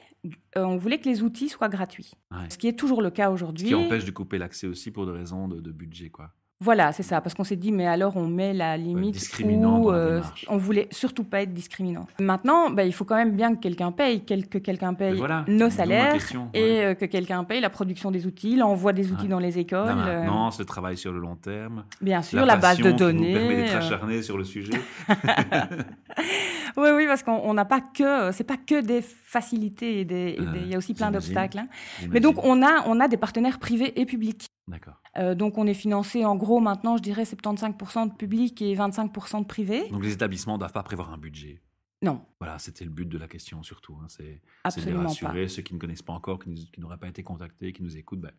euh, 0.57 0.65
on 0.65 0.77
voulait 0.79 0.99
que 0.99 1.09
les 1.09 1.23
outils 1.23 1.49
soient 1.49 1.69
gratuits. 1.69 2.13
Ce 2.49 2.57
qui 2.59 2.67
est 2.67 2.79
toujours 2.79 3.03
le 3.03 3.11
cas 3.11 3.31
aujourd'hui. 3.31 3.69
Ce 3.69 3.75
qui 3.75 3.75
empêche 3.75 4.05
de 4.05 4.11
couper 4.11 4.39
l'accès 4.39 4.67
aussi 4.67 4.91
pour 4.91 5.07
des 5.07 5.13
raisons 5.13 5.49
de, 5.49 5.61
de 5.61 5.71
budget, 5.71 6.11
quoi. 6.11 6.33
Voilà, 6.61 6.93
c'est 6.93 7.03
ça, 7.03 7.21
parce 7.21 7.35
qu'on 7.35 7.45
s'est 7.45 7.57
dit, 7.57 7.73
mais 7.73 7.87
alors 7.87 8.17
on 8.17 8.27
met 8.27 8.55
la 8.55 8.77
limite 8.77 9.17
où 9.41 9.91
euh, 9.91 10.23
on 10.49 10.57
voulait 10.57 10.87
surtout 10.93 11.25
pas 11.25 11.43
être 11.43 11.53
discriminant. 11.53 12.07
Maintenant, 12.21 12.71
bah, 12.71 12.85
il 12.85 12.95
faut 12.95 13.05
quand 13.05 13.17
même 13.17 13.33
bien 13.33 13.55
que 13.55 13.61
quelqu'un 13.61 13.91
paye, 13.91 14.25
que 14.25 14.59
quelqu'un 14.59 14.95
paye 14.95 15.21
nos 15.49 15.69
salaires 15.69 16.17
et 16.55 16.85
euh, 16.85 16.95
que 16.95 17.07
quelqu'un 17.07 17.43
paye 17.43 17.61
la 17.61 17.71
production 17.71 18.13
des 18.13 18.27
outils, 18.27 18.57
l'envoi 18.57 18.93
des 18.93 19.11
outils 19.13 19.27
dans 19.27 19.41
les 19.41 19.59
écoles. 19.59 19.87
La 19.87 20.07
euh. 20.07 20.21
maintenance, 20.21 20.59
le 20.61 20.65
travail 20.65 20.97
sur 20.97 21.13
le 21.13 21.19
long 21.19 21.35
terme. 21.35 21.85
Bien 22.01 22.23
sûr, 22.23 22.47
la, 22.47 22.57
base 22.57 22.79
de 22.79 22.93
données. 22.93 23.27
Qui 23.27 23.33
nous 23.33 23.39
permet 23.39 23.57
d'être 23.57 23.77
acharné 23.77 24.23
sur 24.23 24.39
le 24.39 24.45
sujet. 24.45 24.73
oui, 26.77 26.89
oui, 26.95 27.07
parce 27.07 27.25
qu'on 27.25 27.53
n'a 27.53 27.65
pas 27.65 27.81
que, 27.81 28.31
c'est 28.31 28.45
pas 28.45 28.57
que 28.57 28.81
des 28.81 29.03
facilités, 29.03 30.05
des, 30.05 30.39
il 30.39 30.69
y 30.69 30.75
a 30.75 30.79
aussi 30.79 30.95
plein 30.95 31.11
d'obstacles. 31.11 31.59
Hein. 31.59 31.67
Mais 32.11 32.21
donc 32.21 32.37
on 32.45 32.63
a, 32.63 32.85
on 32.87 33.01
a 33.01 33.09
des 33.09 33.17
partenaires 33.17 33.59
privés 33.59 34.01
et 34.01 34.07
publics. 34.07 34.47
D'accord. 34.67 35.01
Euh, 35.19 35.35
donc 35.35 35.59
on 35.59 35.67
est 35.67 35.75
financé 35.75 36.25
en 36.25 36.37
gros 36.37 36.61
maintenant, 36.61 36.97
je 36.97 37.03
dirais 37.03 37.25
75% 37.25 38.11
de 38.11 38.15
public 38.15 38.63
et 38.63 38.75
25% 38.75 39.41
de 39.41 39.47
privé. 39.47 39.89
Donc 39.91 40.03
les 40.03 40.13
établissements 40.13 40.55
ne 40.55 40.59
doivent 40.59 40.73
pas 40.73 40.83
prévoir 40.83 41.13
un 41.13 41.19
budget? 41.19 41.61
Non. 42.03 42.21
Voilà, 42.41 42.59
c'était 42.59 42.85
le 42.85 42.91
but 42.91 43.09
de 43.09 43.19
la 43.19 43.29
question 43.29 43.63
surtout. 43.63 43.97
Hein. 44.03 44.07
C'est 44.09 44.41
de 44.87 44.97
rassurer 44.97 45.49
ceux 45.49 45.63
qui 45.63 45.75
ne 45.75 45.79
connaissent 45.79 46.03
pas 46.03 46.13
encore, 46.13 46.39
qui, 46.39 46.71
n'auraient 46.79 46.99
pas 46.99 47.09
été 47.09 47.23
contactés, 47.23 47.73
qui 47.73 47.83
nous 47.83 47.97
écoutent. 47.97 48.21
Ben, 48.21 48.33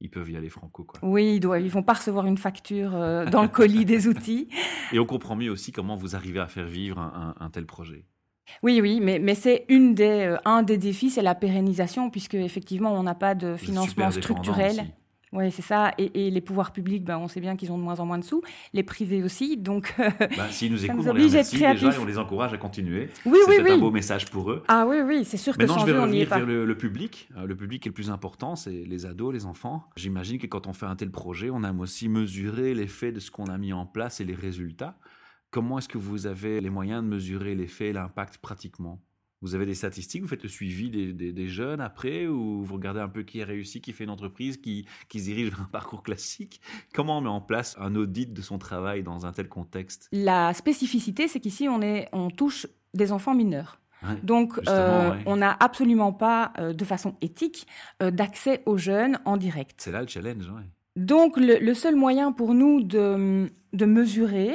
ils 0.00 0.10
peuvent 0.10 0.30
y 0.30 0.36
aller 0.36 0.50
franco. 0.50 0.84
Quoi. 0.84 1.00
Oui, 1.02 1.36
ils 1.36 1.48
ne 1.48 1.58
ils 1.58 1.70
vont 1.70 1.82
pas 1.82 1.94
recevoir 1.94 2.26
une 2.26 2.36
facture 2.36 2.94
euh, 2.94 3.24
dans 3.24 3.42
le 3.42 3.48
colis 3.48 3.86
des 3.86 4.06
outils. 4.08 4.48
Et 4.92 4.98
on 4.98 5.06
comprend 5.06 5.36
mieux 5.36 5.50
aussi 5.50 5.72
comment 5.72 5.96
vous 5.96 6.14
arrivez 6.14 6.40
à 6.40 6.48
faire 6.48 6.66
vivre 6.66 6.98
un, 6.98 7.50
tel 7.50 7.64
projet. 7.64 8.04
Oui, 8.62 8.80
oui, 8.80 9.00
mais, 9.00 9.18
mais 9.18 9.34
c'est 9.34 9.64
une 9.68 9.94
des, 9.94 10.26
euh, 10.26 10.36
un 10.44 10.62
des 10.62 10.78
défis, 10.78 11.10
c'est 11.10 11.22
la 11.22 11.34
pérennisation, 11.34 12.10
puisque 12.10 12.34
effectivement, 12.34 12.92
on 12.92 13.02
n'a 13.02 13.14
pas 13.14 13.34
de 13.34 13.56
financement 13.56 14.10
structurel. 14.10 14.92
Oui, 15.32 15.50
c'est 15.50 15.62
ça. 15.62 15.92
Et, 15.98 16.30
les 16.30 16.40
pouvoirs 16.40 16.72
publics, 16.72 17.04
ben, 17.04 17.18
on 17.18 17.28
sait 17.28 17.40
bien 17.40 17.56
qu'ils 17.56 17.72
ont 17.72 17.78
de 17.78 17.82
moins 17.82 17.98
en 17.98 18.06
moins 18.06 18.18
de 18.18 18.24
sous. 18.24 18.42
Les 18.72 18.82
privés 18.82 19.22
aussi. 19.22 19.56
Donc, 19.56 19.94
bah, 20.36 20.48
s'ils 20.50 20.70
nous 20.70 20.84
écoutent, 20.84 21.06
on 21.06 21.12
les 21.12 21.26
remercie 21.26 21.58
déjà 21.58 21.92
et 21.92 21.98
on 21.98 22.04
les 22.04 22.18
encourage 22.18 22.52
à 22.52 22.58
continuer. 22.58 23.10
Oui, 23.24 23.38
oui, 23.48 23.56
oui. 23.62 23.70
un 23.72 23.78
beau 23.78 23.90
message 23.90 24.30
pour 24.30 24.50
eux. 24.50 24.62
Ah 24.68 24.86
oui, 24.86 24.98
oui, 25.04 25.24
c'est 25.24 25.36
sûr 25.36 25.54
que 25.56 25.58
Maintenant, 25.58 25.78
je 25.80 25.92
vais 25.92 25.98
revenir 25.98 26.28
vers 26.28 26.46
le, 26.46 26.76
public. 26.76 27.28
Euh, 27.36 27.46
le 27.46 27.56
public 27.56 27.86
est 27.86 27.90
le 27.90 27.94
plus 27.94 28.10
important, 28.10 28.56
c'est 28.56 28.84
les 28.84 29.04
ados, 29.06 29.32
les 29.32 29.46
enfants. 29.46 29.84
J'imagine 29.96 30.38
que 30.38 30.46
quand 30.46 30.66
on 30.66 30.72
fait 30.72 30.86
un 30.86 30.96
tel 30.96 31.10
projet, 31.10 31.50
on 31.50 31.64
aime 31.64 31.80
aussi 31.80 32.08
mesurer 32.08 32.74
l'effet 32.74 33.12
de 33.12 33.20
ce 33.20 33.30
qu'on 33.30 33.46
a 33.46 33.58
mis 33.58 33.72
en 33.72 33.86
place 33.86 34.20
et 34.20 34.24
les 34.24 34.34
résultats. 34.34 34.96
Comment 35.50 35.78
est-ce 35.78 35.88
que 35.88 35.98
vous 35.98 36.26
avez 36.26 36.60
les 36.60 36.70
moyens 36.70 37.02
de 37.02 37.08
mesurer 37.08 37.54
l'effet 37.54 37.88
et 37.88 37.92
l'impact 37.92 38.38
pratiquement? 38.38 39.00
Vous 39.42 39.54
avez 39.54 39.66
des 39.66 39.74
statistiques, 39.74 40.22
vous 40.22 40.28
faites 40.28 40.42
le 40.42 40.48
suivi 40.48 40.90
des, 40.90 41.48
jeunes 41.48 41.80
après, 41.80 42.26
ou 42.26 42.62
vous 42.62 42.74
regardez 42.74 43.00
un 43.00 43.08
peu 43.08 43.22
qui 43.22 43.42
a 43.42 43.44
réussi, 43.44 43.80
qui 43.80 43.92
fait 43.92 44.04
une 44.04 44.10
entreprise, 44.10 44.56
qui, 44.56 44.86
qui 45.08 45.20
se 45.20 45.24
dirige 45.24 45.50
vers 45.50 45.60
un 45.60 45.70
parcours 45.70 46.02
classique? 46.02 46.60
Comment 46.94 47.18
on 47.18 47.20
met 47.20 47.28
en 47.28 47.40
place 47.40 47.76
un 47.78 47.94
audit 47.94 48.32
de 48.32 48.42
son 48.42 48.58
travail 48.58 49.02
dans 49.02 49.26
un 49.26 49.32
tel 49.32 49.48
contexte? 49.48 50.08
La 50.12 50.54
spécificité, 50.54 51.28
c'est 51.28 51.40
qu'ici, 51.40 51.68
on, 51.68 51.80
on 52.12 52.30
touche 52.30 52.66
des 52.94 53.12
enfants 53.12 53.34
mineurs. 53.34 53.80
Donc, 54.22 54.60
euh, 54.68 55.14
on 55.26 55.36
n'a 55.36 55.56
absolument 55.58 56.12
pas, 56.12 56.52
euh, 56.58 56.72
de 56.72 56.84
façon 56.84 57.16
éthique, 57.20 57.66
euh, 58.02 58.10
d'accès 58.10 58.62
aux 58.66 58.76
jeunes 58.76 59.18
en 59.24 59.36
direct. 59.36 59.80
C'est 59.80 59.90
là 59.90 60.00
le 60.00 60.08
challenge. 60.08 60.50
Donc, 60.96 61.36
le, 61.36 61.74
seul 61.74 61.94
moyen 61.94 62.32
pour 62.32 62.54
nous 62.54 62.82
de, 62.82 63.50
de 63.72 63.84
mesurer 63.84 64.54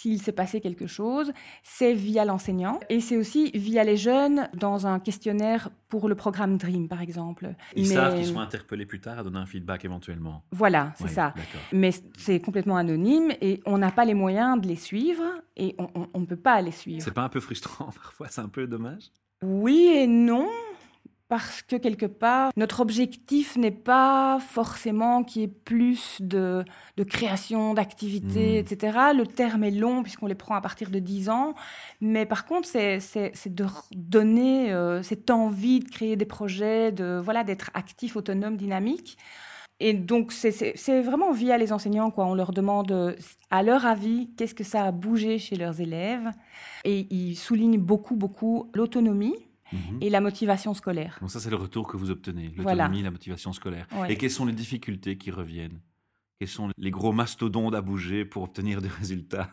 s'il 0.00 0.22
s'est 0.22 0.32
passé 0.32 0.62
quelque 0.62 0.86
chose, 0.86 1.30
c'est 1.62 1.92
via 1.92 2.24
l'enseignant 2.24 2.80
et 2.88 3.00
c'est 3.00 3.18
aussi 3.18 3.50
via 3.50 3.84
les 3.84 3.98
jeunes 3.98 4.48
dans 4.54 4.86
un 4.86 4.98
questionnaire 4.98 5.68
pour 5.90 6.08
le 6.08 6.14
programme 6.14 6.56
Dream, 6.56 6.88
par 6.88 7.02
exemple. 7.02 7.54
Ils 7.76 7.88
savent 7.88 8.16
qu'ils 8.16 8.26
sont 8.26 8.40
interpellés 8.40 8.86
plus 8.86 9.00
tard 9.00 9.18
à 9.18 9.22
donner 9.22 9.38
un 9.38 9.46
feedback 9.46 9.84
éventuellement. 9.84 10.42
Voilà, 10.52 10.94
c'est 10.96 11.08
ça. 11.08 11.34
Mais 11.72 11.90
c'est 12.16 12.40
complètement 12.40 12.76
anonyme 12.76 13.30
et 13.42 13.60
on 13.66 13.76
n'a 13.76 13.90
pas 13.90 14.06
les 14.06 14.14
moyens 14.14 14.58
de 14.58 14.68
les 14.68 14.76
suivre 14.76 15.24
et 15.56 15.76
on 16.14 16.20
ne 16.20 16.26
peut 16.26 16.36
pas 16.36 16.62
les 16.62 16.70
suivre. 16.70 17.02
C'est 17.04 17.12
pas 17.12 17.24
un 17.24 17.28
peu 17.28 17.40
frustrant 17.40 17.90
parfois 18.02 18.28
C'est 18.30 18.40
un 18.40 18.48
peu 18.48 18.66
dommage? 18.66 19.10
Oui 19.42 19.92
et 19.94 20.06
non 20.06 20.48
parce 21.30 21.62
que 21.62 21.76
quelque 21.76 22.06
part, 22.06 22.50
notre 22.56 22.80
objectif 22.80 23.56
n'est 23.56 23.70
pas 23.70 24.40
forcément 24.40 25.22
qu'il 25.22 25.42
y 25.42 25.44
ait 25.44 25.48
plus 25.48 26.18
de, 26.20 26.64
création, 27.08 27.72
d'activité, 27.72 28.56
hmm. 28.56 28.66
etc. 28.66 28.98
Le 29.16 29.24
terme 29.24 29.62
est 29.62 29.70
long 29.70 30.02
puisqu'on 30.02 30.26
les 30.26 30.34
prend 30.34 30.56
à 30.56 30.60
partir 30.60 30.90
de 30.90 30.98
10 30.98 31.30
ans, 31.30 31.54
mais 32.00 32.26
par 32.26 32.46
contre, 32.46 32.66
c'est 32.66 32.98
de 33.46 33.64
donner 33.92 34.72
euh, 34.72 35.04
cette 35.04 35.30
envie 35.30 35.78
de 35.78 35.88
créer 35.88 36.16
des 36.16 36.26
projets, 36.26 36.90
de 36.90 37.20
voilà 37.24 37.44
d'être 37.44 37.70
actif, 37.74 38.16
autonome, 38.16 38.56
dynamique. 38.56 39.16
Et 39.78 39.94
donc, 39.94 40.32
c'est 40.32 41.00
vraiment 41.00 41.32
via 41.32 41.56
les 41.56 41.72
enseignants, 41.72 42.10
quoi. 42.10 42.26
On 42.26 42.34
leur 42.34 42.52
demande, 42.52 43.16
à 43.50 43.62
leur 43.62 43.86
avis, 43.86 44.28
qu'est-ce 44.36 44.54
que 44.54 44.64
ça 44.64 44.84
a 44.84 44.90
bougé 44.90 45.38
chez 45.38 45.56
leurs 45.56 45.80
élèves. 45.80 46.28
Et 46.84 47.06
ils 47.10 47.34
soulignent 47.34 47.78
beaucoup, 47.78 48.14
beaucoup 48.14 48.70
l'autonomie, 48.74 49.36
Mhm. 49.72 49.98
et 50.00 50.10
la 50.10 50.20
motivation 50.20 50.74
scolaire. 50.74 51.18
Donc 51.20 51.30
ça, 51.30 51.40
c'est 51.40 51.50
le 51.50 51.56
retour 51.56 51.86
que 51.86 51.96
vous 51.96 52.10
obtenez, 52.10 52.50
l'autonomie, 52.56 53.02
la 53.02 53.10
motivation 53.10 53.52
scolaire. 53.52 53.86
Et 54.08 54.16
quelles 54.16 54.30
sont 54.30 54.46
les 54.46 54.52
difficultés 54.52 55.16
qui 55.16 55.30
reviennent? 55.30 55.80
Quels 56.38 56.48
sont 56.48 56.70
les 56.78 56.90
gros 56.90 57.12
mastodontes 57.12 57.74
à 57.74 57.82
bouger 57.82 58.24
pour 58.24 58.42
obtenir 58.42 58.80
des 58.80 58.88
résultats? 59.00 59.50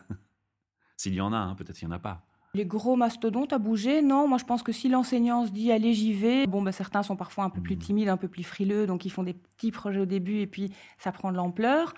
S'il 0.96 1.14
y 1.14 1.20
en 1.20 1.32
a, 1.32 1.36
hein, 1.36 1.54
peut-être 1.54 1.80
il 1.82 1.86
n'y 1.86 1.92
en 1.92 1.96
a 1.96 2.00
pas. 2.00 2.24
Les 2.54 2.64
gros 2.64 2.96
mastodontes 2.96 3.52
à 3.52 3.58
bouger, 3.58 4.00
non. 4.00 4.26
Moi, 4.26 4.38
je 4.38 4.44
pense 4.44 4.62
que 4.62 4.72
si 4.72 4.88
l'enseignant 4.88 5.46
se 5.46 5.50
dit 5.50 5.70
allez, 5.70 5.92
j'y 5.92 6.14
vais, 6.14 6.46
bon, 6.46 6.62
ben, 6.62 6.72
certains 6.72 7.02
sont 7.02 7.14
parfois 7.14 7.44
un 7.44 7.50
peu 7.50 7.60
plus 7.60 7.76
mhm. 7.76 7.82
timides, 7.82 8.08
un 8.08 8.16
peu 8.16 8.28
plus 8.28 8.42
frileux, 8.42 8.86
donc 8.86 9.04
ils 9.04 9.10
font 9.10 9.22
des 9.22 9.34
petits 9.34 9.70
projets 9.70 10.00
au 10.00 10.06
début 10.06 10.40
et 10.40 10.46
puis 10.46 10.72
ça 10.98 11.12
prend 11.12 11.30
de 11.30 11.36
l'ampleur. 11.36 11.94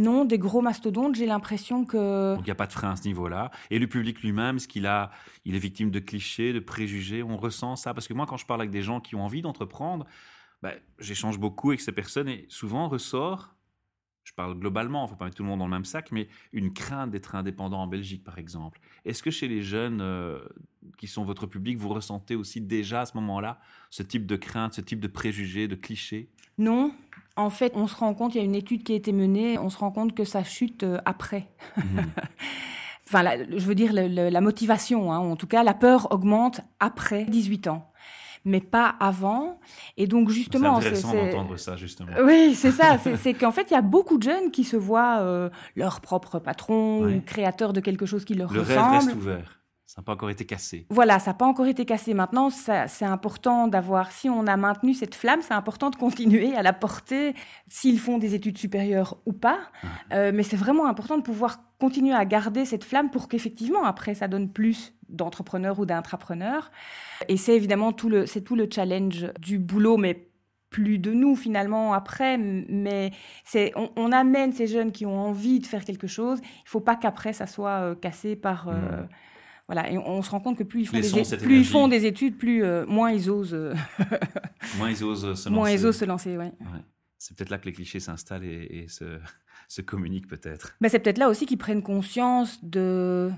Non, 0.00 0.24
des 0.24 0.38
gros 0.38 0.62
mastodontes, 0.62 1.14
j'ai 1.14 1.26
l'impression 1.26 1.84
que... 1.84 2.34
Donc 2.34 2.44
il 2.44 2.48
n'y 2.48 2.52
a 2.52 2.54
pas 2.54 2.66
de 2.66 2.72
frein 2.72 2.92
à 2.92 2.96
ce 2.96 3.06
niveau-là. 3.06 3.50
Et 3.68 3.78
le 3.78 3.86
public 3.86 4.22
lui-même, 4.22 4.56
est-ce 4.56 4.66
qu'il 4.66 4.86
a, 4.86 5.10
il 5.44 5.54
est 5.54 5.58
victime 5.58 5.90
de 5.90 5.98
clichés, 5.98 6.54
de 6.54 6.58
préjugés 6.58 7.22
On 7.22 7.36
ressent 7.36 7.76
ça 7.76 7.92
Parce 7.92 8.08
que 8.08 8.14
moi, 8.14 8.24
quand 8.24 8.38
je 8.38 8.46
parle 8.46 8.62
avec 8.62 8.70
des 8.70 8.82
gens 8.82 9.00
qui 9.00 9.14
ont 9.14 9.22
envie 9.22 9.42
d'entreprendre, 9.42 10.06
ben, 10.62 10.72
j'échange 10.98 11.38
beaucoup 11.38 11.68
avec 11.68 11.82
ces 11.82 11.92
personnes 11.92 12.28
et 12.28 12.46
souvent 12.48 12.88
ressort, 12.88 13.54
je 14.30 14.34
parle 14.36 14.54
globalement, 14.54 15.00
il 15.00 15.04
ne 15.06 15.08
faut 15.08 15.16
pas 15.16 15.24
mettre 15.24 15.36
tout 15.36 15.42
le 15.42 15.48
monde 15.48 15.58
dans 15.58 15.66
le 15.66 15.72
même 15.72 15.84
sac, 15.84 16.12
mais 16.12 16.28
une 16.52 16.72
crainte 16.72 17.10
d'être 17.10 17.34
indépendant 17.34 17.82
en 17.82 17.88
Belgique, 17.88 18.22
par 18.22 18.38
exemple. 18.38 18.80
Est-ce 19.04 19.24
que 19.24 19.30
chez 19.32 19.48
les 19.48 19.60
jeunes 19.60 20.00
euh, 20.00 20.38
qui 20.98 21.08
sont 21.08 21.24
votre 21.24 21.46
public, 21.46 21.76
vous 21.78 21.88
ressentez 21.88 22.36
aussi 22.36 22.60
déjà 22.60 23.00
à 23.00 23.06
ce 23.06 23.16
moment-là 23.16 23.58
ce 23.90 24.04
type 24.04 24.26
de 24.26 24.36
crainte, 24.36 24.74
ce 24.74 24.82
type 24.82 25.00
de 25.00 25.08
préjugés, 25.08 25.66
de 25.66 25.74
clichés? 25.74 26.30
Non, 26.58 26.94
en 27.34 27.50
fait, 27.50 27.72
on 27.74 27.88
se 27.88 27.96
rend 27.96 28.14
compte, 28.14 28.36
il 28.36 28.38
y 28.38 28.40
a 28.40 28.44
une 28.44 28.54
étude 28.54 28.84
qui 28.84 28.92
a 28.92 28.94
été 28.94 29.10
menée, 29.10 29.58
on 29.58 29.68
se 29.68 29.78
rend 29.78 29.90
compte 29.90 30.14
que 30.14 30.24
ça 30.24 30.44
chute 30.44 30.84
euh, 30.84 31.00
après. 31.04 31.48
Mhm. 31.76 32.12
enfin, 33.08 33.24
je 33.48 33.66
veux 33.66 33.74
dire, 33.74 33.92
la 33.92 34.40
motivation, 34.40 35.12
hein, 35.12 35.18
en 35.18 35.34
tout 35.34 35.48
cas, 35.48 35.64
la 35.64 35.74
peur 35.74 36.12
augmente 36.12 36.60
après 36.78 37.24
18 37.24 37.66
ans 37.66 37.89
mais 38.44 38.60
pas 38.60 38.94
avant. 39.00 39.58
Et 39.96 40.06
donc 40.06 40.30
justement, 40.30 40.80
c'est 40.80 40.88
intéressant 40.88 41.14
d'entendre 41.14 41.56
ça 41.56 41.76
justement. 41.76 42.12
Oui, 42.22 42.54
c'est 42.54 42.70
ça. 42.72 42.98
C'est 42.98 43.34
qu'en 43.34 43.52
fait, 43.52 43.66
il 43.70 43.74
y 43.74 43.76
a 43.76 43.82
beaucoup 43.82 44.18
de 44.18 44.22
jeunes 44.22 44.50
qui 44.50 44.64
se 44.64 44.76
voient 44.76 45.18
euh, 45.20 45.50
leur 45.76 46.00
propre 46.00 46.38
patron 46.38 47.06
ou 47.06 47.20
créateur 47.20 47.72
de 47.72 47.80
quelque 47.80 48.06
chose 48.06 48.24
qui 48.24 48.34
leur 48.34 48.52
Le 48.52 48.60
ressemble. 48.60 48.76
Le 48.76 48.82
rêve 48.82 48.92
reste 48.92 49.16
ouvert. 49.16 49.59
Ça 49.90 50.02
n'a 50.02 50.04
pas 50.04 50.12
encore 50.12 50.30
été 50.30 50.44
cassé. 50.46 50.86
Voilà, 50.88 51.18
ça 51.18 51.32
n'a 51.32 51.34
pas 51.34 51.46
encore 51.46 51.66
été 51.66 51.84
cassé. 51.84 52.14
Maintenant, 52.14 52.48
c'est 52.48 53.04
important 53.04 53.66
d'avoir, 53.66 54.12
si 54.12 54.30
on 54.30 54.46
a 54.46 54.56
maintenu 54.56 54.94
cette 54.94 55.16
flamme, 55.16 55.40
c'est 55.42 55.52
important 55.52 55.90
de 55.90 55.96
continuer 55.96 56.54
à 56.54 56.62
la 56.62 56.72
porter, 56.72 57.34
s'ils 57.66 57.98
font 57.98 58.16
des 58.16 58.36
études 58.36 58.56
supérieures 58.56 59.18
ou 59.26 59.32
pas. 59.32 59.58
Ah. 59.82 59.86
Euh, 60.12 60.30
mais 60.32 60.44
c'est 60.44 60.56
vraiment 60.56 60.86
important 60.86 61.16
de 61.16 61.22
pouvoir 61.22 61.58
continuer 61.80 62.14
à 62.14 62.24
garder 62.24 62.64
cette 62.66 62.84
flamme 62.84 63.10
pour 63.10 63.26
qu'effectivement, 63.26 63.82
après, 63.82 64.14
ça 64.14 64.28
donne 64.28 64.52
plus 64.52 64.94
d'entrepreneurs 65.08 65.80
ou 65.80 65.86
d'intrapreneurs. 65.86 66.70
Et 67.26 67.36
c'est 67.36 67.56
évidemment 67.56 67.90
tout 67.92 68.08
le, 68.08 68.26
c'est 68.26 68.42
tout 68.42 68.54
le 68.54 68.68
challenge 68.72 69.26
du 69.40 69.58
boulot, 69.58 69.96
mais 69.96 70.28
plus 70.70 71.00
de 71.00 71.12
nous 71.12 71.34
finalement 71.34 71.94
après, 71.94 72.38
mais 72.38 73.10
c'est 73.44 73.72
on, 73.74 74.12
amène 74.12 74.52
ces 74.52 74.68
jeunes 74.68 74.92
qui 74.92 75.04
ont 75.04 75.18
envie 75.18 75.58
de 75.58 75.66
faire 75.66 75.84
quelque 75.84 76.06
chose. 76.06 76.38
Il 76.42 76.68
faut 76.68 76.78
pas 76.78 76.94
qu'après 76.94 77.32
ça 77.32 77.48
soit 77.48 77.80
euh, 77.80 77.94
cassé 77.96 78.36
par 78.36 78.68
euh, 78.68 79.02
mmh. 79.02 79.08
Voilà, 79.70 79.88
et 79.88 79.96
on, 79.98 80.20
se 80.20 80.30
rend 80.32 80.40
compte 80.40 80.58
que 80.58 80.64
plus 80.64 80.80
ils 80.80 80.86
font, 80.86 80.98
des, 80.98 81.36
plus 81.36 81.58
ils 81.58 81.64
font 81.64 81.86
des 81.86 82.04
études, 82.04 82.36
plus 82.36 82.64
euh, 82.64 82.84
moins 82.86 83.12
ils 83.12 83.30
osent. 83.30 83.54
Euh, 83.54 83.72
moins 84.78 84.90
ils 84.90 85.04
osent 85.04 85.20
se 85.20 85.26
lancer. 85.28 85.50
Moins 85.50 85.70
ils 85.70 85.86
osent 85.86 85.96
se 85.96 86.04
lancer, 86.04 86.36
ouais. 86.36 86.52
C'est 87.18 87.36
peut-être 87.36 87.50
là 87.50 87.58
que 87.58 87.66
les 87.66 87.72
clichés 87.72 88.00
s'installent 88.00 88.42
et, 88.42 88.86
se, 88.88 89.04
se, 89.68 89.80
communiquent 89.80 90.26
peut-être. 90.26 90.74
Mais 90.80 90.88
c'est 90.88 90.98
peut-être 90.98 91.18
là 91.18 91.28
aussi 91.28 91.46
qu'ils 91.46 91.56
prennent 91.56 91.84
conscience 91.84 92.58
de 92.64 93.30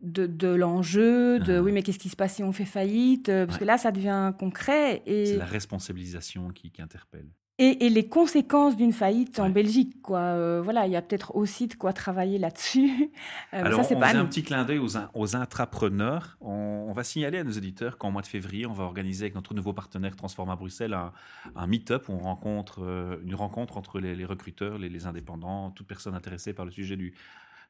de, 0.00 0.28
de 0.28 0.46
l'enjeu, 0.46 1.40
de 1.40 1.56
ah. 1.56 1.60
oui 1.60 1.72
mais 1.72 1.82
qu'est-ce 1.82 1.98
qui 1.98 2.08
se 2.08 2.14
passe 2.14 2.36
si 2.36 2.44
on 2.44 2.52
fait 2.52 2.64
faillite, 2.64 3.28
euh, 3.28 3.46
parce 3.46 3.58
que 3.58 3.64
là 3.64 3.76
ça 3.76 3.90
devient 3.90 4.32
concret 4.38 5.02
et 5.06 5.26
c'est 5.26 5.36
la 5.38 5.44
responsabilisation 5.44 6.50
qui, 6.50 6.70
qui 6.70 6.82
interpelle. 6.82 7.26
Et, 7.62 7.90
les 7.90 8.08
conséquences 8.08 8.76
d'une 8.76 8.92
faillite 8.92 9.38
en 9.38 9.50
Belgique. 9.50 10.00
Quoi. 10.00 10.18
Euh, 10.20 10.62
voilà, 10.62 10.86
il 10.86 10.92
y 10.92 10.96
a 10.96 11.02
peut-être 11.02 11.36
aussi 11.36 11.66
de 11.66 11.74
quoi 11.74 11.92
travailler 11.92 12.38
là-dessus. 12.38 12.90
Euh, 13.52 13.64
Alors, 13.64 13.84
ça, 13.84 13.96
on 13.96 14.00
pas 14.00 14.14
un 14.14 14.26
petit 14.26 14.44
clin 14.44 14.64
d'œil 14.64 14.78
aux, 14.78 14.96
aux 15.14 15.36
intrapreneurs. 15.36 16.36
On, 16.40 16.92
va 16.92 17.02
signaler 17.02 17.38
à 17.38 17.44
nos 17.44 17.52
auditeurs 17.52 17.98
qu'en 17.98 18.10
mois 18.10 18.22
de 18.22 18.26
février, 18.26 18.64
on 18.64 18.72
va 18.72 18.84
organiser 18.84 19.24
avec 19.24 19.34
notre 19.34 19.54
nouveau 19.54 19.72
partenaire 19.72 20.14
Transforma 20.14 20.54
Bruxelles 20.54 20.94
un, 20.94 21.12
un 21.56 21.66
meet-up 21.66 22.08
où 22.08 22.12
on 22.12 22.18
rencontre 22.18 22.82
euh, 22.82 23.16
une 23.24 23.34
rencontre 23.34 23.76
entre 23.76 23.98
les, 23.98 24.24
recruteurs, 24.24 24.78
les, 24.78 24.88
les 24.88 25.06
indépendants, 25.06 25.70
toute 25.70 25.86
personne 25.86 26.14
intéressée 26.14 26.52
par 26.52 26.64
le 26.64 26.70
sujet 26.70 26.96
du 26.96 27.12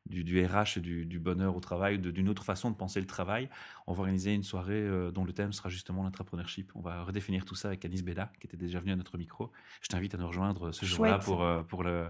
du, 0.07 0.45
RH 0.45 0.79
et 0.79 0.81
du, 0.81 1.19
bonheur 1.19 1.57
au 1.57 1.61
travail, 1.61 1.99
d'une 1.99 2.29
autre 2.29 2.45
façon 2.45 2.71
de 2.71 2.77
penser 2.77 3.01
le 3.01 3.07
travail. 3.07 3.49
On 3.87 3.93
va 3.93 4.01
organiser 4.01 4.35
une 4.35 4.43
soirée 4.43 4.75
euh, 4.75 5.11
dont 5.11 5.25
le 5.25 5.33
thème 5.33 5.53
sera 5.53 5.69
justement 5.69 6.03
l'entrepreneurship. 6.03 6.73
On 6.75 6.81
va 6.81 7.03
redéfinir 7.05 7.45
tout 7.45 7.55
ça 7.55 7.69
avec 7.69 7.85
Anis 7.85 8.03
Bella, 8.03 8.33
qui 8.41 8.47
était 8.47 8.57
déjà 8.57 8.81
venu 8.81 8.93
à 8.93 8.97
notre 8.97 9.19
micro. 9.19 9.53
Je 9.81 9.89
t'invite 9.89 10.15
à 10.15 10.19
nous 10.19 10.27
rejoindre 10.27 10.73
ce 10.73 10.85
jour-là 10.85 11.19
pour, 11.19 11.43
euh, 11.43 11.63
pour, 11.63 11.83
le, 11.83 12.09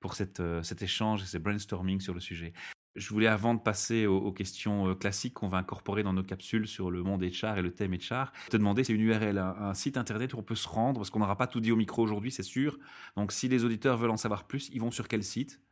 pour 0.00 0.14
cette, 0.14 0.40
euh, 0.40 0.62
cet 0.62 0.82
échange 0.82 1.22
et 1.22 1.26
ce 1.26 1.38
brainstorming 1.38 2.00
sur 2.00 2.14
le 2.14 2.20
sujet. 2.20 2.52
Je 2.94 3.08
voulais, 3.08 3.26
avant 3.26 3.54
de 3.54 3.60
passer 3.60 4.04
aux, 4.04 4.32
questions 4.32 4.94
classiques 4.94 5.32
qu'on 5.32 5.48
va 5.48 5.56
incorporer 5.56 6.02
dans 6.02 6.12
nos 6.12 6.22
capsules 6.22 6.68
sur 6.68 6.90
le 6.90 7.02
monde 7.02 7.22
HR 7.22 7.56
et 7.56 7.62
le 7.62 7.72
thème 7.72 7.94
HR, 7.94 8.32
te 8.50 8.56
demander, 8.58 8.84
c'est 8.84 8.92
une 8.92 9.00
URL, 9.00 9.38
un, 9.38 9.56
un, 9.56 9.72
site 9.72 9.96
internet 9.96 10.34
où 10.34 10.38
on 10.38 10.42
peut 10.42 10.54
se 10.54 10.68
rendre, 10.68 11.00
parce 11.00 11.08
qu'on 11.08 11.20
n'aura 11.20 11.38
pas 11.38 11.46
tout 11.46 11.60
dit 11.60 11.72
au 11.72 11.76
micro 11.76 12.02
aujourd'hui, 12.02 12.30
c'est 12.30 12.42
sûr. 12.42 12.78
Donc, 13.16 13.32
si 13.32 13.48
les 13.48 13.64
auditeurs 13.64 13.96
veulent 13.96 14.10
en 14.10 14.18
savoir 14.18 14.44
plus, 14.44 14.68
ils 14.74 14.80
vont 14.82 14.90
sur 14.90 15.08
quel 15.08 15.24
site? 15.24 15.62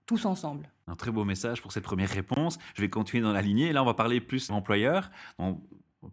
tous 0.05 0.25
ensemble. 0.25 0.69
Un 0.87 0.95
très 0.95 1.11
beau 1.11 1.23
message 1.23 1.61
pour 1.61 1.71
cette 1.71 1.83
première 1.83 2.09
réponse. 2.09 2.57
Je 2.75 2.81
vais 2.81 2.89
continuer 2.89 3.23
dans 3.23 3.31
la 3.31 3.41
lignée. 3.41 3.71
Là, 3.71 3.83
on 3.83 3.85
va 3.85 3.93
parler 3.93 4.19
plus 4.19 4.47
d'employeur. 4.47 5.11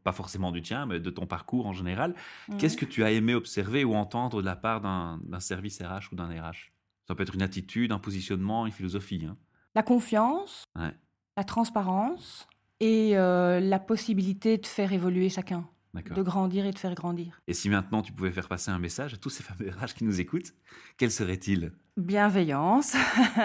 Pas 0.04 0.12
forcément 0.12 0.52
du 0.52 0.62
tien, 0.62 0.86
mais 0.86 1.00
de 1.00 1.10
ton 1.10 1.26
parcours 1.26 1.66
en 1.66 1.72
général. 1.72 2.14
Qu'est-ce 2.58 2.76
que 2.76 2.84
tu 2.84 3.04
as 3.04 3.10
aimé 3.10 3.34
observer 3.34 3.84
ou 3.84 3.94
entendre 3.94 4.40
de 4.40 4.46
la 4.46 4.56
part 4.56 4.80
d'un 4.80 5.40
service 5.40 5.80
RH 5.80 6.12
ou 6.12 6.16
d'un 6.16 6.28
RH 6.28 6.72
Ça 7.06 7.14
peut 7.14 7.22
être 7.22 7.34
une 7.34 7.42
attitude, 7.42 7.92
un 7.92 7.98
positionnement, 7.98 8.66
une 8.66 8.72
philosophie. 8.72 9.26
Hein. 9.28 9.36
La 9.74 9.82
confiance, 9.82 10.64
la 10.74 11.44
transparence 11.44 12.46
et 12.80 13.16
euh, 13.16 13.60
la 13.60 13.78
possibilité 13.78 14.58
de 14.58 14.66
faire 14.66 14.92
évoluer 14.92 15.28
chacun 15.28 15.68
de 15.94 16.22
grandir 16.22 16.66
et 16.66 16.72
de 16.72 16.78
faire 16.78 16.94
grandir. 16.94 17.40
Et 17.46 17.54
si 17.54 17.68
maintenant 17.68 18.02
tu 18.02 18.12
pouvais 18.12 18.30
faire 18.30 18.48
passer 18.48 18.70
un 18.70 18.78
message 18.78 19.14
à 19.14 19.16
tous 19.16 19.30
ces 19.30 19.42
fameux 19.42 19.70
RH 19.70 19.94
qui 19.94 20.04
nous 20.04 20.20
écoutent, 20.20 20.54
quel 20.96 21.10
serait-il? 21.10 21.72
Bienveillance, 21.98 22.94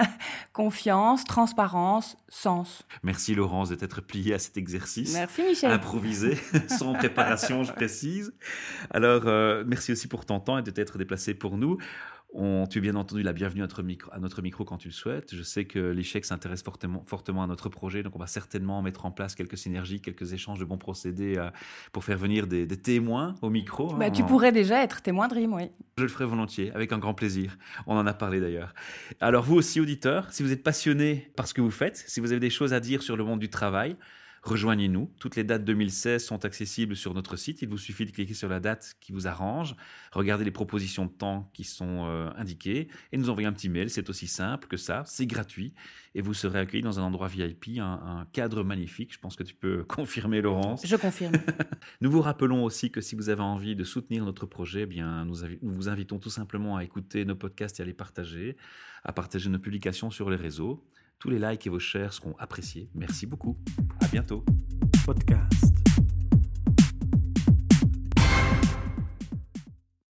confiance, 0.53 1.23
transparence, 1.23 2.15
sens. 2.29 2.85
Merci 3.01 3.33
Laurence 3.33 3.69
de 3.69 3.75
t'être 3.75 3.99
pliée 3.99 4.35
à 4.35 4.37
cet 4.37 4.57
exercice. 4.57 5.15
Merci 5.15 5.41
Michel. 5.41 5.71
Improvisé, 5.71 6.37
sans 6.67 6.93
préparation, 6.93 7.63
je 7.63 7.73
précise. 7.73 8.31
Alors, 8.91 9.23
euh, 9.25 9.63
merci 9.65 9.91
aussi 9.91 10.07
pour 10.07 10.27
ton 10.27 10.39
temps 10.39 10.59
et 10.59 10.61
de 10.61 10.69
t'être 10.69 10.99
déplacé 10.99 11.33
pour 11.33 11.57
nous. 11.57 11.79
On, 12.35 12.65
tu 12.65 12.79
es 12.79 12.81
bien 12.81 12.95
entendu 12.95 13.21
la 13.21 13.31
bienvenue 13.31 13.61
à 13.61 13.65
notre, 13.65 13.83
micro, 13.83 14.11
à 14.11 14.19
notre 14.19 14.41
micro 14.41 14.65
quand 14.65 14.77
tu 14.77 14.87
le 14.87 14.93
souhaites. 14.93 15.35
Je 15.35 15.43
sais 15.43 15.65
que 15.65 15.79
l'échec 15.79 16.25
s'intéresse 16.25 16.63
fortement, 16.63 17.03
fortement 17.05 17.43
à 17.43 17.47
notre 17.47 17.69
projet, 17.69 18.01
donc 18.01 18.15
on 18.15 18.19
va 18.19 18.25
certainement 18.25 18.81
mettre 18.81 19.05
en 19.05 19.11
place 19.11 19.35
quelques 19.35 19.57
synergies, 19.57 20.01
quelques 20.01 20.33
échanges 20.33 20.57
de 20.57 20.65
bons 20.65 20.79
procédés 20.79 21.37
euh, 21.37 21.51
pour 21.91 22.03
faire 22.03 22.17
venir 22.17 22.47
des, 22.47 22.67
témoins 22.67 23.35
au 23.43 23.51
micro. 23.51 23.93
Bah, 23.93 24.09
Tu 24.09 24.23
pourrais 24.23 24.51
déjà 24.51 24.83
être 24.83 25.03
témoin 25.03 25.27
de 25.27 25.35
RIM, 25.35 25.53
oui. 25.53 25.69
Je 25.97 26.03
le 26.03 26.09
ferai 26.09 26.25
volontiers, 26.25 26.71
avec 26.71 26.91
un 26.91 26.97
grand 26.97 27.13
plaisir. 27.13 27.55
On 27.85 27.95
en 27.95 28.07
a 28.07 28.13
parlé 28.13 28.39
d'ailleurs. 28.39 28.73
Alors 29.19 29.43
vous 29.43 29.55
aussi, 29.55 29.79
auditeurs, 29.79 30.33
si 30.33 30.41
vous 30.41 30.51
êtes 30.51 30.63
passionné 30.63 31.31
par 31.35 31.47
ce 31.47 31.53
que 31.53 31.61
vous 31.61 31.71
faites, 31.71 32.03
si 32.07 32.19
vous 32.19 32.31
avez 32.31 32.39
des 32.39 32.49
choses 32.49 32.73
à 32.73 32.79
dire 32.79 33.03
sur 33.03 33.15
le 33.15 33.23
monde 33.23 33.39
du 33.39 33.49
travail, 33.49 33.95
rejoignez-nous. 34.43 35.09
Toutes 35.19 35.37
les 35.37 35.45
dates 35.45 35.63
2016 35.63 36.23
sont 36.23 36.43
accessibles 36.43 36.95
sur 36.95 37.13
notre 37.13 37.37
site. 37.37 37.61
Il 37.61 37.69
vous 37.69 37.77
suffit 37.77 38.05
de 38.05 38.11
cliquer 38.11 38.33
sur 38.33 38.49
la 38.49 38.59
date 38.59 38.95
qui 38.99 39.13
vous 39.13 39.25
arrange, 39.27 39.75
regardez 40.11 40.43
les 40.43 40.51
propositions 40.51 41.05
de 41.05 41.11
temps 41.11 41.49
qui 41.53 41.63
sont 41.63 42.05
euh, 42.05 42.29
indiquées 42.35 42.89
et 43.11 43.17
nous 43.17 43.29
envoyer 43.29 43.47
un 43.47 43.53
petit 43.53 43.69
mail. 43.69 43.89
C'est 43.89 44.09
aussi 44.09 44.27
simple 44.27 44.67
que 44.67 44.75
ça, 44.75 45.03
c'est 45.05 45.25
gratuit 45.25 45.73
et 46.13 46.21
vous 46.21 46.33
serez 46.33 46.59
accueilli 46.59 46.83
dans 46.83 46.99
un 46.99 47.03
endroit 47.03 47.29
VIP, 47.29 47.79
un, 47.79 48.27
cadre 48.33 48.63
magnifique. 48.63 49.13
Je 49.13 49.19
pense 49.19 49.37
que 49.37 49.43
tu 49.43 49.55
peux 49.55 49.83
confirmer, 49.87 50.41
Laurence. 50.41 50.85
Je 50.85 50.95
confirme. 50.97 51.35
nous 52.01 52.11
vous 52.11 52.21
rappelons 52.21 52.65
aussi 52.65 52.91
que 52.91 52.99
si 52.99 53.15
vous 53.15 53.29
avez 53.29 53.41
envie 53.41 53.75
de 53.75 53.85
soutenir 53.85 54.25
notre 54.25 54.45
projet, 54.45 54.81
eh 54.81 54.85
bien, 54.85 55.23
nous, 55.23 55.37
nous 55.61 55.73
vous 55.73 55.87
invitons 55.87 56.19
tout 56.19 56.29
simplement 56.29 56.75
à 56.75 56.83
écouter 56.83 57.23
nos 57.23 57.35
podcasts 57.35 57.79
et 57.79 57.83
à 57.83 57.85
les 57.85 57.93
partager, 57.93 58.57
à 59.05 59.13
partager 59.13 59.49
nos 59.49 59.59
publications 59.59 60.11
sur 60.11 60.29
les 60.29 60.35
réseaux. 60.35 60.83
Tous 61.23 61.29
les 61.29 61.39
likes 61.39 61.65
et 61.67 61.69
vos 61.69 61.79
shares 61.79 62.11
seront 62.11 62.35
appréciés. 62.37 62.89
Merci 62.93 63.25
beaucoup. 63.25 63.57
À 64.01 64.09
bientôt. 64.09 64.43
Podcast. 65.05 65.82